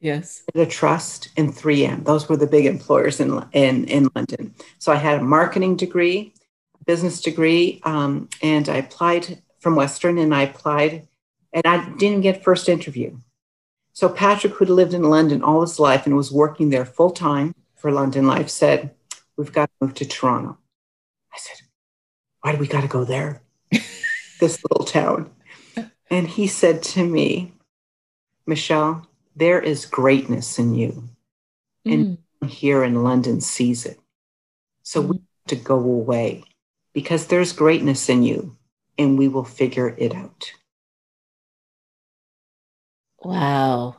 Yes. 0.00 0.42
The 0.52 0.66
Trust 0.66 1.30
and 1.38 1.54
3M. 1.54 2.04
Those 2.04 2.28
were 2.28 2.36
the 2.36 2.46
big 2.46 2.66
employers 2.66 3.18
in, 3.18 3.42
in, 3.52 3.84
in 3.86 4.10
London. 4.14 4.54
So 4.78 4.92
I 4.92 4.96
had 4.96 5.20
a 5.20 5.22
marketing 5.22 5.76
degree, 5.76 6.34
business 6.84 7.22
degree, 7.22 7.80
um, 7.84 8.28
and 8.42 8.68
I 8.68 8.76
applied 8.76 9.40
from 9.64 9.76
Western 9.76 10.18
and 10.18 10.34
I 10.34 10.42
applied 10.42 11.08
and 11.54 11.62
I 11.64 11.88
didn't 11.96 12.20
get 12.20 12.44
first 12.44 12.68
interview. 12.68 13.16
So 13.94 14.10
Patrick, 14.10 14.52
who'd 14.52 14.68
lived 14.68 14.92
in 14.92 15.04
London 15.04 15.42
all 15.42 15.62
his 15.62 15.80
life 15.80 16.04
and 16.04 16.14
was 16.14 16.30
working 16.30 16.68
there 16.68 16.84
full 16.84 17.10
time 17.10 17.54
for 17.74 17.90
London 17.90 18.26
Life, 18.26 18.50
said, 18.50 18.94
We've 19.38 19.52
got 19.52 19.70
to 19.70 19.86
move 19.86 19.94
to 19.94 20.04
Toronto. 20.04 20.58
I 21.32 21.38
said, 21.38 21.66
Why 22.42 22.52
do 22.52 22.58
we 22.58 22.66
got 22.66 22.82
to 22.82 22.88
go 22.88 23.04
there? 23.04 23.40
this 24.40 24.62
little 24.68 24.84
town. 24.84 25.30
And 26.10 26.28
he 26.28 26.46
said 26.46 26.82
to 26.82 27.02
me, 27.02 27.54
Michelle, 28.46 29.08
there 29.34 29.62
is 29.62 29.86
greatness 29.86 30.58
in 30.58 30.74
you. 30.74 31.04
And 31.86 32.18
mm. 32.42 32.48
here 32.50 32.84
in 32.84 33.02
London 33.02 33.40
sees 33.40 33.86
it. 33.86 33.98
So 34.82 35.02
mm. 35.02 35.08
we 35.08 35.16
have 35.16 35.58
to 35.58 35.64
go 35.64 35.76
away 35.76 36.44
because 36.92 37.28
there's 37.28 37.52
greatness 37.52 38.10
in 38.10 38.22
you 38.22 38.58
and 38.98 39.18
we 39.18 39.28
will 39.28 39.44
figure 39.44 39.94
it 39.98 40.14
out. 40.14 40.52
Wow, 43.22 43.96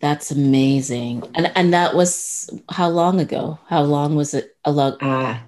that's 0.00 0.30
amazing. 0.30 1.22
And 1.34 1.50
and 1.54 1.72
that 1.72 1.94
was 1.94 2.50
how 2.70 2.88
long 2.88 3.20
ago? 3.20 3.58
How 3.68 3.82
long 3.82 4.14
was 4.14 4.34
it? 4.34 4.56
A 4.64 4.72
long. 4.72 4.94
Uh, 5.00 5.38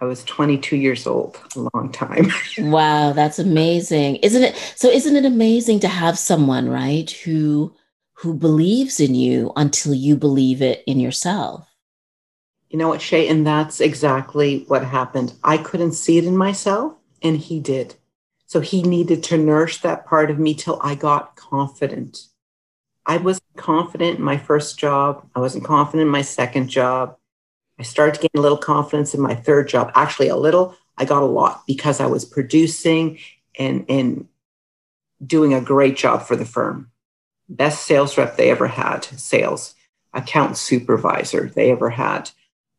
I 0.00 0.04
was 0.04 0.24
22 0.24 0.76
years 0.76 1.06
old, 1.06 1.40
a 1.56 1.60
long 1.74 1.90
time. 1.90 2.28
wow, 2.58 3.12
that's 3.12 3.38
amazing. 3.38 4.16
Isn't 4.16 4.42
it? 4.42 4.56
So 4.76 4.88
isn't 4.88 5.16
it 5.16 5.24
amazing 5.24 5.80
to 5.80 5.88
have 5.88 6.18
someone, 6.18 6.68
right, 6.68 7.10
who 7.10 7.74
who 8.12 8.34
believes 8.34 9.00
in 9.00 9.14
you 9.14 9.52
until 9.56 9.94
you 9.94 10.16
believe 10.16 10.60
it 10.60 10.84
in 10.86 11.00
yourself? 11.00 11.66
You 12.68 12.78
know 12.78 12.88
what, 12.88 13.00
Shay? 13.00 13.28
And 13.28 13.46
that's 13.46 13.80
exactly 13.80 14.64
what 14.66 14.84
happened. 14.84 15.34
I 15.44 15.58
couldn't 15.58 15.92
see 15.92 16.18
it 16.18 16.24
in 16.24 16.36
myself, 16.36 16.94
and 17.22 17.38
he 17.38 17.60
did. 17.60 17.94
So 18.54 18.60
he 18.60 18.84
needed 18.84 19.24
to 19.24 19.36
nourish 19.36 19.78
that 19.78 20.06
part 20.06 20.30
of 20.30 20.38
me 20.38 20.54
till 20.54 20.78
I 20.80 20.94
got 20.94 21.34
confident. 21.34 22.28
I 23.04 23.16
wasn't 23.16 23.56
confident 23.56 24.20
in 24.20 24.24
my 24.24 24.36
first 24.36 24.78
job. 24.78 25.28
I 25.34 25.40
wasn't 25.40 25.64
confident 25.64 26.02
in 26.02 26.08
my 26.08 26.22
second 26.22 26.68
job. 26.68 27.16
I 27.80 27.82
started 27.82 28.14
to 28.14 28.20
gain 28.20 28.30
a 28.36 28.40
little 28.40 28.56
confidence 28.56 29.12
in 29.12 29.20
my 29.20 29.34
third 29.34 29.66
job. 29.66 29.90
Actually, 29.96 30.28
a 30.28 30.36
little. 30.36 30.76
I 30.96 31.04
got 31.04 31.24
a 31.24 31.26
lot 31.26 31.66
because 31.66 31.98
I 31.98 32.06
was 32.06 32.24
producing 32.24 33.18
and, 33.58 33.86
and 33.88 34.28
doing 35.26 35.52
a 35.52 35.60
great 35.60 35.96
job 35.96 36.22
for 36.22 36.36
the 36.36 36.46
firm. 36.46 36.92
Best 37.48 37.84
sales 37.84 38.16
rep 38.16 38.36
they 38.36 38.52
ever 38.52 38.68
had, 38.68 39.02
sales, 39.02 39.74
account 40.12 40.56
supervisor 40.56 41.50
they 41.56 41.72
ever 41.72 41.90
had. 41.90 42.30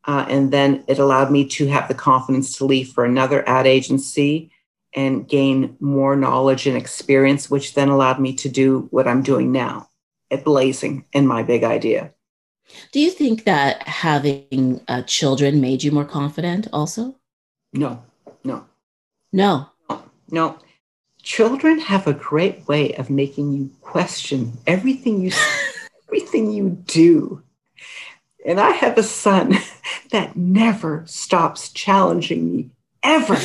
Uh, 0.06 0.26
and 0.30 0.54
then 0.54 0.86
it 0.88 1.00
allowed 1.00 1.32
me 1.32 1.44
to 1.50 1.68
have 1.68 1.90
the 1.90 1.94
confidence 1.94 2.58
to 2.60 2.66
leave 2.66 2.94
for 2.94 3.04
another 3.04 3.44
ad 3.46 3.68
agency 3.68 4.52
and 4.96 5.28
gain 5.28 5.76
more 5.80 6.16
knowledge 6.16 6.66
and 6.66 6.78
experience, 6.78 7.52
which 7.52 7.76
then 7.76 7.90
allowed 7.90 8.20
me 8.20 8.34
to 8.34 8.50
do 8.50 8.88
what 8.92 9.08
I'm 9.08 9.22
doing 9.22 9.52
now 9.52 9.90
at 10.32 10.46
Blazing 10.46 11.06
and 11.14 11.28
my 11.28 11.44
big 11.44 11.64
idea. 11.64 12.14
Do 12.92 13.00
you 13.00 13.12
think 13.12 13.44
that 13.44 13.88
having 13.88 14.82
uh, 14.88 15.04
children 15.04 15.62
made 15.62 15.84
you 15.84 15.92
more 15.92 16.06
confident 16.06 16.68
also? 16.74 17.16
No, 17.74 18.02
no. 18.44 18.66
No. 19.32 19.70
No, 19.90 20.04
no. 20.32 20.60
Children 21.22 21.80
have 21.80 22.08
a 22.08 22.14
great 22.14 22.68
way 22.68 22.94
of 22.94 23.10
making 23.10 23.52
you 23.52 23.70
question 23.82 24.58
everything 24.66 25.22
you 25.22 25.32
everything 26.08 26.52
you 26.52 26.70
do. 26.86 27.44
And 28.46 28.60
I 28.60 28.72
have 28.72 28.98
a 28.98 29.04
son 29.04 29.56
that 30.12 30.36
never 30.36 31.04
stops 31.06 31.70
challenging 31.70 32.56
me 32.56 32.70
ever. 33.04 33.38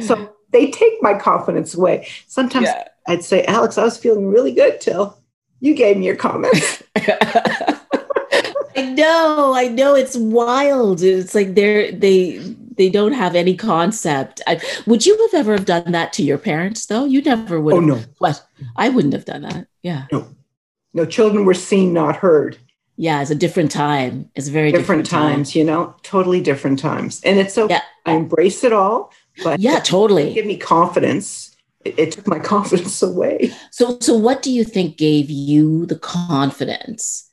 So 0.00 0.34
they 0.52 0.70
take 0.70 1.02
my 1.02 1.14
confidence 1.14 1.74
away. 1.74 2.08
Sometimes 2.26 2.66
yeah. 2.66 2.88
I'd 3.06 3.24
say, 3.24 3.44
Alex, 3.44 3.78
I 3.78 3.84
was 3.84 3.98
feeling 3.98 4.28
really 4.28 4.52
good 4.52 4.80
till 4.80 5.18
you 5.60 5.74
gave 5.74 5.96
me 5.96 6.06
your 6.06 6.16
comments. 6.16 6.82
I 8.74 8.94
know, 8.94 9.54
I 9.54 9.68
know 9.68 9.94
it's 9.94 10.16
wild. 10.16 11.02
It's 11.02 11.34
like 11.34 11.54
they're 11.54 11.92
they 11.92 12.38
they 12.76 12.88
don't 12.88 13.12
have 13.12 13.34
any 13.34 13.56
concept. 13.56 14.40
I, 14.46 14.60
would 14.86 15.04
you 15.04 15.16
have 15.18 15.40
ever 15.40 15.52
have 15.52 15.66
done 15.66 15.92
that 15.92 16.12
to 16.14 16.22
your 16.22 16.38
parents 16.38 16.86
though? 16.86 17.04
You 17.04 17.22
never 17.22 17.60
would. 17.60 17.74
Oh 17.74 17.80
no. 17.80 18.02
What? 18.18 18.44
I 18.76 18.88
wouldn't 18.88 19.14
have 19.14 19.24
done 19.24 19.42
that. 19.42 19.66
Yeah. 19.82 20.06
No. 20.10 20.26
No, 20.94 21.06
children 21.06 21.44
were 21.44 21.54
seen, 21.54 21.92
not 21.92 22.16
heard. 22.16 22.58
Yeah, 22.96 23.22
it's 23.22 23.30
a 23.30 23.34
different 23.34 23.70
time. 23.70 24.30
It's 24.34 24.48
very 24.48 24.70
different, 24.70 25.04
different 25.04 25.06
times, 25.06 25.52
time. 25.52 25.58
you 25.58 25.64
know, 25.64 25.94
totally 26.02 26.40
different 26.42 26.78
times. 26.78 27.22
And 27.24 27.38
it's 27.38 27.54
so 27.54 27.68
yeah. 27.68 27.80
I 28.04 28.12
embrace 28.12 28.62
it 28.62 28.72
all, 28.72 29.12
but 29.42 29.60
yeah, 29.60 29.80
totally. 29.80 30.34
Give 30.34 30.46
me 30.46 30.56
confidence. 30.56 31.56
It, 31.84 31.98
it 31.98 32.12
took 32.12 32.26
my 32.26 32.38
confidence 32.54 33.02
away. 33.02 33.52
So 33.70 33.98
so 34.00 34.16
what 34.16 34.42
do 34.42 34.52
you 34.52 34.64
think 34.64 34.96
gave 34.96 35.30
you 35.30 35.86
the 35.86 35.98
confidence? 35.98 37.28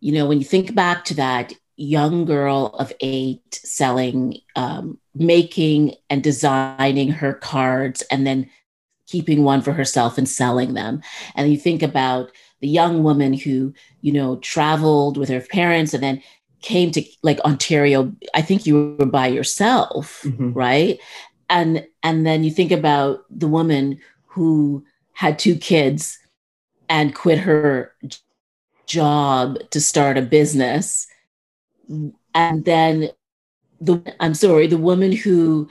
You 0.00 0.12
know, 0.12 0.26
when 0.26 0.38
you 0.38 0.44
think 0.44 0.74
back 0.74 1.04
to 1.06 1.14
that 1.14 1.52
young 1.76 2.24
girl 2.24 2.66
of 2.78 2.92
eight 3.00 3.54
selling, 3.54 4.38
um, 4.56 4.98
making 5.14 5.94
and 6.10 6.22
designing 6.22 7.10
her 7.10 7.34
cards 7.34 8.02
and 8.10 8.26
then 8.26 8.48
keeping 9.06 9.44
one 9.44 9.60
for 9.60 9.72
herself 9.72 10.16
and 10.16 10.28
selling 10.28 10.74
them. 10.74 11.02
And 11.34 11.50
you 11.50 11.58
think 11.58 11.82
about 11.82 12.30
the 12.60 12.68
young 12.68 13.02
woman 13.02 13.34
who, 13.34 13.74
you 14.00 14.12
know, 14.12 14.36
traveled 14.36 15.16
with 15.18 15.28
her 15.28 15.40
parents 15.40 15.92
and 15.92 16.02
then 16.02 16.22
came 16.62 16.90
to 16.92 17.04
like 17.22 17.40
Ontario. 17.40 18.12
I 18.34 18.42
think 18.42 18.66
you 18.66 18.96
were 18.98 19.06
by 19.06 19.26
yourself, 19.26 20.22
mm-hmm. 20.24 20.52
right? 20.52 20.98
And 21.52 21.86
and 22.02 22.26
then 22.26 22.42
you 22.42 22.50
think 22.50 22.72
about 22.72 23.24
the 23.30 23.46
woman 23.46 24.00
who 24.26 24.84
had 25.12 25.38
two 25.38 25.54
kids 25.54 26.18
and 26.88 27.14
quit 27.14 27.38
her 27.38 27.94
job 28.86 29.58
to 29.70 29.80
start 29.80 30.18
a 30.18 30.22
business. 30.22 31.06
And 32.34 32.64
then 32.64 33.10
the 33.80 34.00
i'm 34.20 34.34
sorry 34.34 34.68
the 34.68 34.76
woman 34.76 35.10
who 35.10 35.68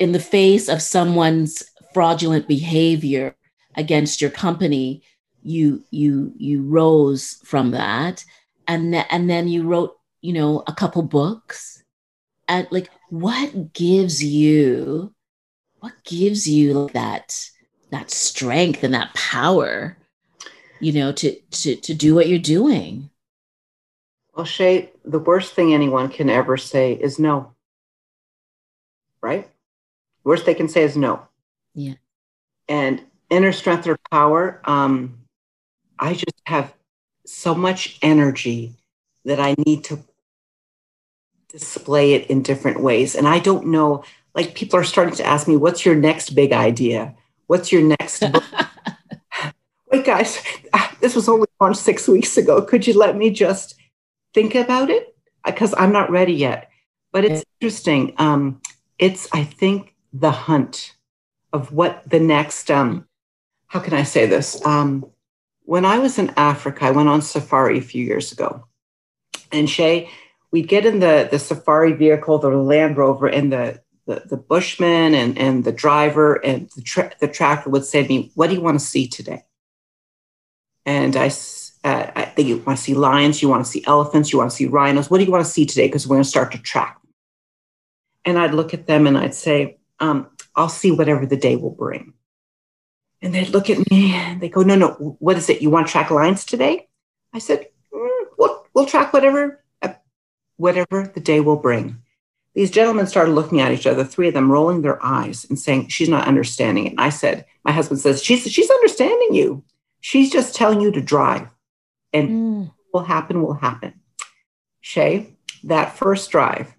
in 0.00 0.10
the 0.10 0.18
face 0.18 0.68
of 0.68 0.82
someone's 0.82 1.62
fraudulent 1.94 2.48
behavior 2.48 3.36
against 3.76 4.20
your 4.20 4.30
company 4.30 5.02
you 5.48 5.84
you 5.90 6.32
you 6.36 6.62
rose 6.62 7.40
from 7.44 7.70
that. 7.72 8.24
And 8.66 8.92
th- 8.92 9.06
and 9.10 9.28
then 9.30 9.48
you 9.48 9.62
wrote 9.62 9.96
you 10.20 10.32
know 10.32 10.62
a 10.66 10.74
couple 10.74 11.02
books. 11.02 11.82
And 12.48 12.66
like 12.70 12.90
what 13.10 13.72
gives 13.72 14.22
you 14.22 15.14
what 15.80 15.92
gives 16.04 16.48
you 16.48 16.88
that 16.92 17.38
that 17.90 18.10
strength 18.10 18.84
and 18.84 18.94
that 18.94 19.14
power 19.14 19.96
you 20.80 20.92
know 20.92 21.12
to 21.12 21.34
to 21.50 21.76
to 21.76 21.94
do 21.94 22.14
what 22.14 22.28
you're 22.28 22.38
doing 22.38 23.10
well, 24.38 24.44
Shay, 24.44 24.92
the 25.04 25.18
worst 25.18 25.54
thing 25.54 25.74
anyone 25.74 26.08
can 26.08 26.30
ever 26.30 26.56
say 26.56 26.92
is 26.92 27.18
no. 27.18 27.54
Right? 29.20 29.50
Worst 30.22 30.46
they 30.46 30.54
can 30.54 30.68
say 30.68 30.84
is 30.84 30.96
no. 30.96 31.26
Yeah. 31.74 31.94
And 32.68 33.02
inner 33.30 33.50
strength 33.50 33.88
or 33.88 33.98
power, 34.12 34.60
um, 34.62 35.18
I 35.98 36.14
just 36.14 36.40
have 36.46 36.72
so 37.26 37.52
much 37.52 37.98
energy 38.00 38.76
that 39.24 39.40
I 39.40 39.56
need 39.66 39.82
to 39.86 40.04
display 41.48 42.14
it 42.14 42.28
in 42.28 42.42
different 42.42 42.80
ways. 42.80 43.14
And 43.14 43.26
I 43.26 43.38
don't 43.38 43.68
know, 43.68 44.04
like 44.34 44.54
people 44.54 44.78
are 44.78 44.84
starting 44.84 45.14
to 45.16 45.26
ask 45.26 45.48
me, 45.48 45.56
what's 45.56 45.84
your 45.84 45.94
next 45.94 46.30
big 46.30 46.52
idea? 46.52 47.14
What's 47.46 47.72
your 47.72 47.82
next 47.82 48.20
book? 48.20 48.44
Wait, 49.90 50.04
guys, 50.04 50.42
this 51.00 51.14
was 51.14 51.28
only 51.28 51.46
launched 51.60 51.80
six 51.80 52.06
weeks 52.06 52.36
ago. 52.36 52.60
Could 52.60 52.86
you 52.86 52.92
let 52.92 53.16
me 53.16 53.30
just 53.30 53.74
think 54.34 54.54
about 54.54 54.90
it 54.90 55.16
because 55.44 55.74
I'm 55.76 55.92
not 55.92 56.10
ready 56.10 56.34
yet. 56.34 56.70
But 57.12 57.24
it's 57.24 57.44
interesting. 57.60 58.14
Um, 58.18 58.60
it's, 58.98 59.28
I 59.32 59.44
think, 59.44 59.94
the 60.12 60.30
hunt 60.30 60.94
of 61.52 61.72
what 61.72 62.08
the 62.08 62.20
next, 62.20 62.70
um, 62.70 63.06
how 63.66 63.80
can 63.80 63.94
I 63.94 64.02
say 64.02 64.26
this? 64.26 64.64
Um, 64.64 65.06
when 65.62 65.84
I 65.84 65.98
was 65.98 66.18
in 66.18 66.32
Africa, 66.36 66.84
I 66.84 66.90
went 66.90 67.08
on 67.08 67.22
safari 67.22 67.78
a 67.78 67.82
few 67.82 68.04
years 68.04 68.32
ago. 68.32 68.66
And 69.50 69.68
Shay, 69.68 70.10
we'd 70.52 70.68
get 70.68 70.86
in 70.86 71.00
the, 71.00 71.28
the 71.30 71.38
safari 71.38 71.92
vehicle, 71.92 72.38
the 72.38 72.48
Land 72.48 72.96
Rover, 72.96 73.26
and 73.26 73.52
the, 73.52 73.80
the, 74.06 74.22
the 74.26 74.36
bushman 74.36 75.14
and, 75.14 75.38
and 75.38 75.64
the 75.64 75.72
driver 75.72 76.34
and 76.44 76.70
the, 76.76 76.82
tra- 76.82 77.12
the 77.20 77.62
would 77.66 77.84
say 77.84 78.02
to 78.02 78.08
me, 78.08 78.30
What 78.34 78.48
do 78.48 78.54
you 78.54 78.60
want 78.60 78.78
to 78.78 78.84
see 78.84 79.06
today? 79.08 79.44
And 80.86 81.16
I 81.16 81.30
uh, 81.84 82.10
I 82.16 82.24
think 82.24 82.48
you 82.48 82.58
want 82.58 82.78
to 82.78 82.84
see 82.84 82.94
lions, 82.94 83.40
you 83.40 83.48
want 83.48 83.64
to 83.64 83.70
see 83.70 83.84
elephants, 83.86 84.32
you 84.32 84.38
want 84.38 84.50
to 84.50 84.56
see 84.56 84.66
rhinos. 84.66 85.10
What 85.10 85.18
do 85.18 85.24
you 85.24 85.30
want 85.30 85.44
to 85.44 85.50
see 85.50 85.64
today? 85.64 85.86
Because 85.86 86.06
we're 86.06 86.16
going 86.16 86.24
to 86.24 86.28
start 86.28 86.52
to 86.52 86.58
track. 86.58 86.98
And 88.24 88.38
I'd 88.38 88.54
look 88.54 88.74
at 88.74 88.86
them 88.86 89.06
and 89.06 89.16
I'd 89.16 89.34
say, 89.34 89.78
um, 90.00 90.28
I'll 90.54 90.68
see 90.68 90.90
whatever 90.90 91.24
the 91.24 91.36
day 91.36 91.56
will 91.56 91.70
bring. 91.70 92.14
And 93.22 93.34
they'd 93.34 93.48
look 93.48 93.70
at 93.70 93.90
me 93.90 94.14
and 94.14 94.40
they 94.40 94.48
go, 94.48 94.62
No, 94.62 94.74
no, 94.74 95.16
what 95.18 95.36
is 95.36 95.48
it? 95.48 95.62
You 95.62 95.70
want 95.70 95.86
to 95.86 95.92
track 95.92 96.10
lions 96.10 96.44
today? 96.44 96.88
I 97.32 97.38
said, 97.38 97.66
mm, 97.92 98.24
we'll, 98.38 98.66
we'll 98.74 98.86
track 98.86 99.12
whatever, 99.12 99.62
whatever 100.58 101.10
the 101.14 101.20
day 101.20 101.40
will 101.40 101.56
bring. 101.56 102.02
These 102.54 102.70
gentlemen 102.70 103.06
started 103.06 103.32
looking 103.32 103.60
at 103.60 103.72
each 103.72 103.86
other, 103.86 104.04
three 104.04 104.28
of 104.28 104.34
them 104.34 104.52
rolling 104.52 104.82
their 104.82 105.02
eyes 105.04 105.46
and 105.48 105.58
saying, 105.58 105.88
She's 105.88 106.08
not 106.08 106.26
understanding 106.28 106.86
it. 106.86 106.90
And 106.90 107.00
I 107.00 107.08
said, 107.08 107.46
My 107.64 107.72
husband 107.72 108.00
says, 108.00 108.22
She's, 108.22 108.50
she's 108.50 108.70
understanding 108.70 109.28
you. 109.32 109.64
She's 110.00 110.30
just 110.30 110.54
telling 110.54 110.80
you 110.80 110.90
to 110.92 111.00
drive 111.00 111.48
and 112.12 112.28
mm. 112.28 112.72
will 112.92 113.04
happen 113.04 113.42
will 113.42 113.54
happen. 113.54 114.00
Shay, 114.80 115.36
that 115.64 115.96
first 115.96 116.30
drive 116.30 116.74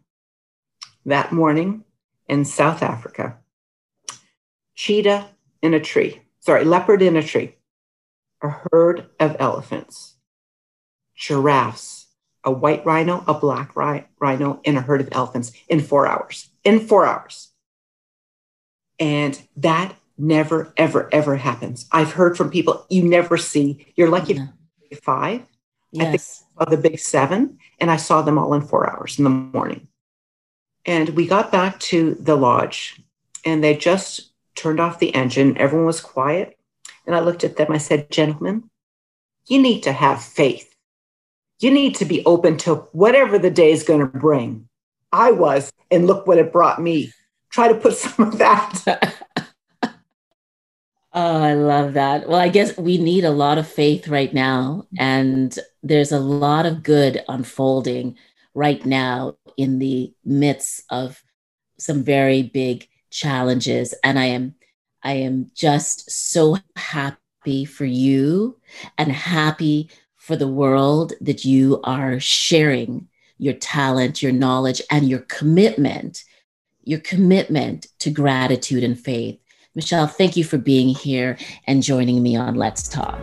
that 1.05 1.31
morning 1.31 1.83
in 2.27 2.45
South 2.45 2.81
Africa, 2.83 3.37
cheetah 4.75 5.27
in 5.61 5.73
a 5.73 5.79
tree, 5.79 6.21
sorry, 6.39 6.65
leopard 6.65 7.01
in 7.01 7.15
a 7.15 7.23
tree, 7.23 7.55
a 8.41 8.49
herd 8.71 9.09
of 9.19 9.35
elephants, 9.39 10.15
giraffes, 11.15 11.98
a 12.43 12.51
white 12.51 12.85
rhino, 12.85 13.23
a 13.27 13.33
black 13.33 13.75
rhino, 13.75 14.61
and 14.65 14.77
a 14.77 14.81
herd 14.81 15.01
of 15.01 15.09
elephants 15.11 15.51
in 15.67 15.79
four 15.81 16.07
hours. 16.07 16.49
In 16.63 16.79
four 16.79 17.05
hours. 17.05 17.51
And 18.99 19.41
that 19.57 19.95
never, 20.17 20.73
ever, 20.77 21.09
ever 21.13 21.37
happens. 21.37 21.87
I've 21.91 22.13
heard 22.13 22.37
from 22.37 22.49
people 22.49 22.85
you 22.89 23.03
never 23.03 23.37
see. 23.37 23.87
You're 23.95 24.09
lucky 24.09 24.33
yeah 24.35 24.47
five. 24.95 25.45
Yes. 25.91 26.01
I 26.01 26.05
think 26.05 26.21
I 26.21 26.65
saw 26.65 26.69
the 26.69 26.89
big 26.89 26.99
seven, 26.99 27.57
and 27.79 27.89
I 27.91 27.97
saw 27.97 28.21
them 28.21 28.37
all 28.37 28.53
in 28.53 28.61
four 28.61 28.89
hours 28.89 29.17
in 29.17 29.23
the 29.23 29.29
morning. 29.29 29.87
And 30.85 31.09
we 31.09 31.27
got 31.27 31.51
back 31.51 31.79
to 31.81 32.15
the 32.19 32.35
lodge, 32.35 33.01
and 33.45 33.63
they 33.63 33.75
just 33.75 34.31
turned 34.55 34.79
off 34.79 34.99
the 34.99 35.13
engine. 35.13 35.57
Everyone 35.57 35.87
was 35.87 36.01
quiet. 36.01 36.57
And 37.05 37.15
I 37.15 37.21
looked 37.21 37.43
at 37.43 37.57
them. 37.57 37.71
I 37.71 37.79
said, 37.79 38.11
Gentlemen, 38.11 38.69
you 39.47 39.61
need 39.61 39.81
to 39.83 39.91
have 39.91 40.23
faith 40.23 40.68
you 41.59 41.71
need 41.71 41.95
to 41.95 42.05
be 42.05 42.25
open 42.25 42.57
to 42.57 42.75
whatever 42.93 43.37
the 43.37 43.51
day 43.51 43.71
is 43.71 43.83
going 43.83 43.99
to 43.99 44.05
bring. 44.05 44.67
I 45.11 45.31
was, 45.31 45.71
and 45.91 46.07
look 46.07 46.27
what 46.27 46.37
it 46.37 46.53
brought 46.53 46.81
me. 46.81 47.11
Try 47.51 47.67
to 47.67 47.75
put 47.75 47.93
some 47.97 48.27
of 48.27 48.37
that. 48.37 49.15
oh, 49.83 49.93
I 51.43 51.53
love 51.53 51.93
that. 51.93 52.27
Well, 52.27 52.39
I 52.39 52.49
guess 52.49 52.77
we 52.77 52.97
need 52.97 53.25
a 53.25 53.31
lot 53.31 53.57
of 53.57 53.67
faith 53.67 54.07
right 54.07 54.33
now, 54.33 54.87
and 54.97 55.57
there's 55.83 56.11
a 56.11 56.19
lot 56.19 56.65
of 56.65 56.83
good 56.83 57.23
unfolding 57.27 58.17
right 58.53 58.85
now 58.85 59.35
in 59.57 59.79
the 59.79 60.13
midst 60.23 60.83
of 60.89 61.21
some 61.77 62.03
very 62.03 62.43
big 62.43 62.87
challenges. 63.09 63.93
And 64.03 64.19
I 64.19 64.25
am, 64.25 64.55
I 65.03 65.13
am 65.13 65.51
just 65.55 66.09
so 66.11 66.57
happy 66.75 67.65
for 67.65 67.85
you 67.85 68.57
and 68.97 69.11
happy 69.11 69.89
for 70.29 70.35
the 70.35 70.47
world 70.47 71.13
that 71.21 71.43
you 71.43 71.81
are 71.85 72.19
sharing 72.19 73.07
your 73.39 73.55
talent, 73.55 74.21
your 74.21 74.31
knowledge, 74.31 74.79
and 74.91 75.09
your 75.09 75.21
commitment, 75.21 76.23
your 76.83 76.99
commitment 76.99 77.87
to 77.97 78.11
gratitude 78.11 78.83
and 78.83 78.99
faith. 78.99 79.39
Michelle, 79.73 80.05
thank 80.05 80.37
you 80.37 80.43
for 80.43 80.59
being 80.59 80.89
here 80.89 81.35
and 81.65 81.81
joining 81.81 82.21
me 82.21 82.35
on 82.35 82.53
Let's 82.53 82.87
Talk. 82.87 83.19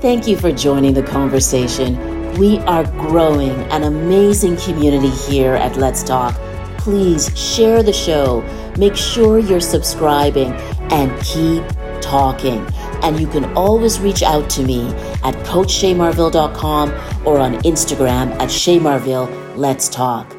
Thank 0.00 0.26
you 0.26 0.36
for 0.36 0.50
joining 0.50 0.94
the 0.94 1.04
conversation. 1.04 1.96
We 2.36 2.58
are 2.60 2.82
growing 2.82 3.52
an 3.70 3.84
amazing 3.84 4.56
community 4.56 5.10
here 5.10 5.54
at 5.54 5.76
Let's 5.76 6.02
Talk. 6.02 6.34
Please 6.76 7.30
share 7.38 7.84
the 7.84 7.92
show, 7.92 8.40
make 8.76 8.96
sure 8.96 9.38
you're 9.38 9.60
subscribing, 9.60 10.50
and 10.90 11.08
keep 11.22 11.62
talking. 12.02 12.66
And 13.02 13.18
you 13.18 13.26
can 13.26 13.44
always 13.56 14.00
reach 14.00 14.22
out 14.22 14.50
to 14.50 14.62
me 14.62 14.88
at 15.24 15.34
coachshaymarville.com 15.46 16.90
or 17.26 17.38
on 17.38 17.54
Instagram 17.62 18.32
at 18.32 18.48
shaymarville. 18.50 19.56
Let's 19.56 19.88
talk. 19.88 20.36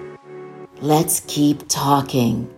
Let's 0.81 1.21
keep 1.21 1.67
talking. 1.67 2.52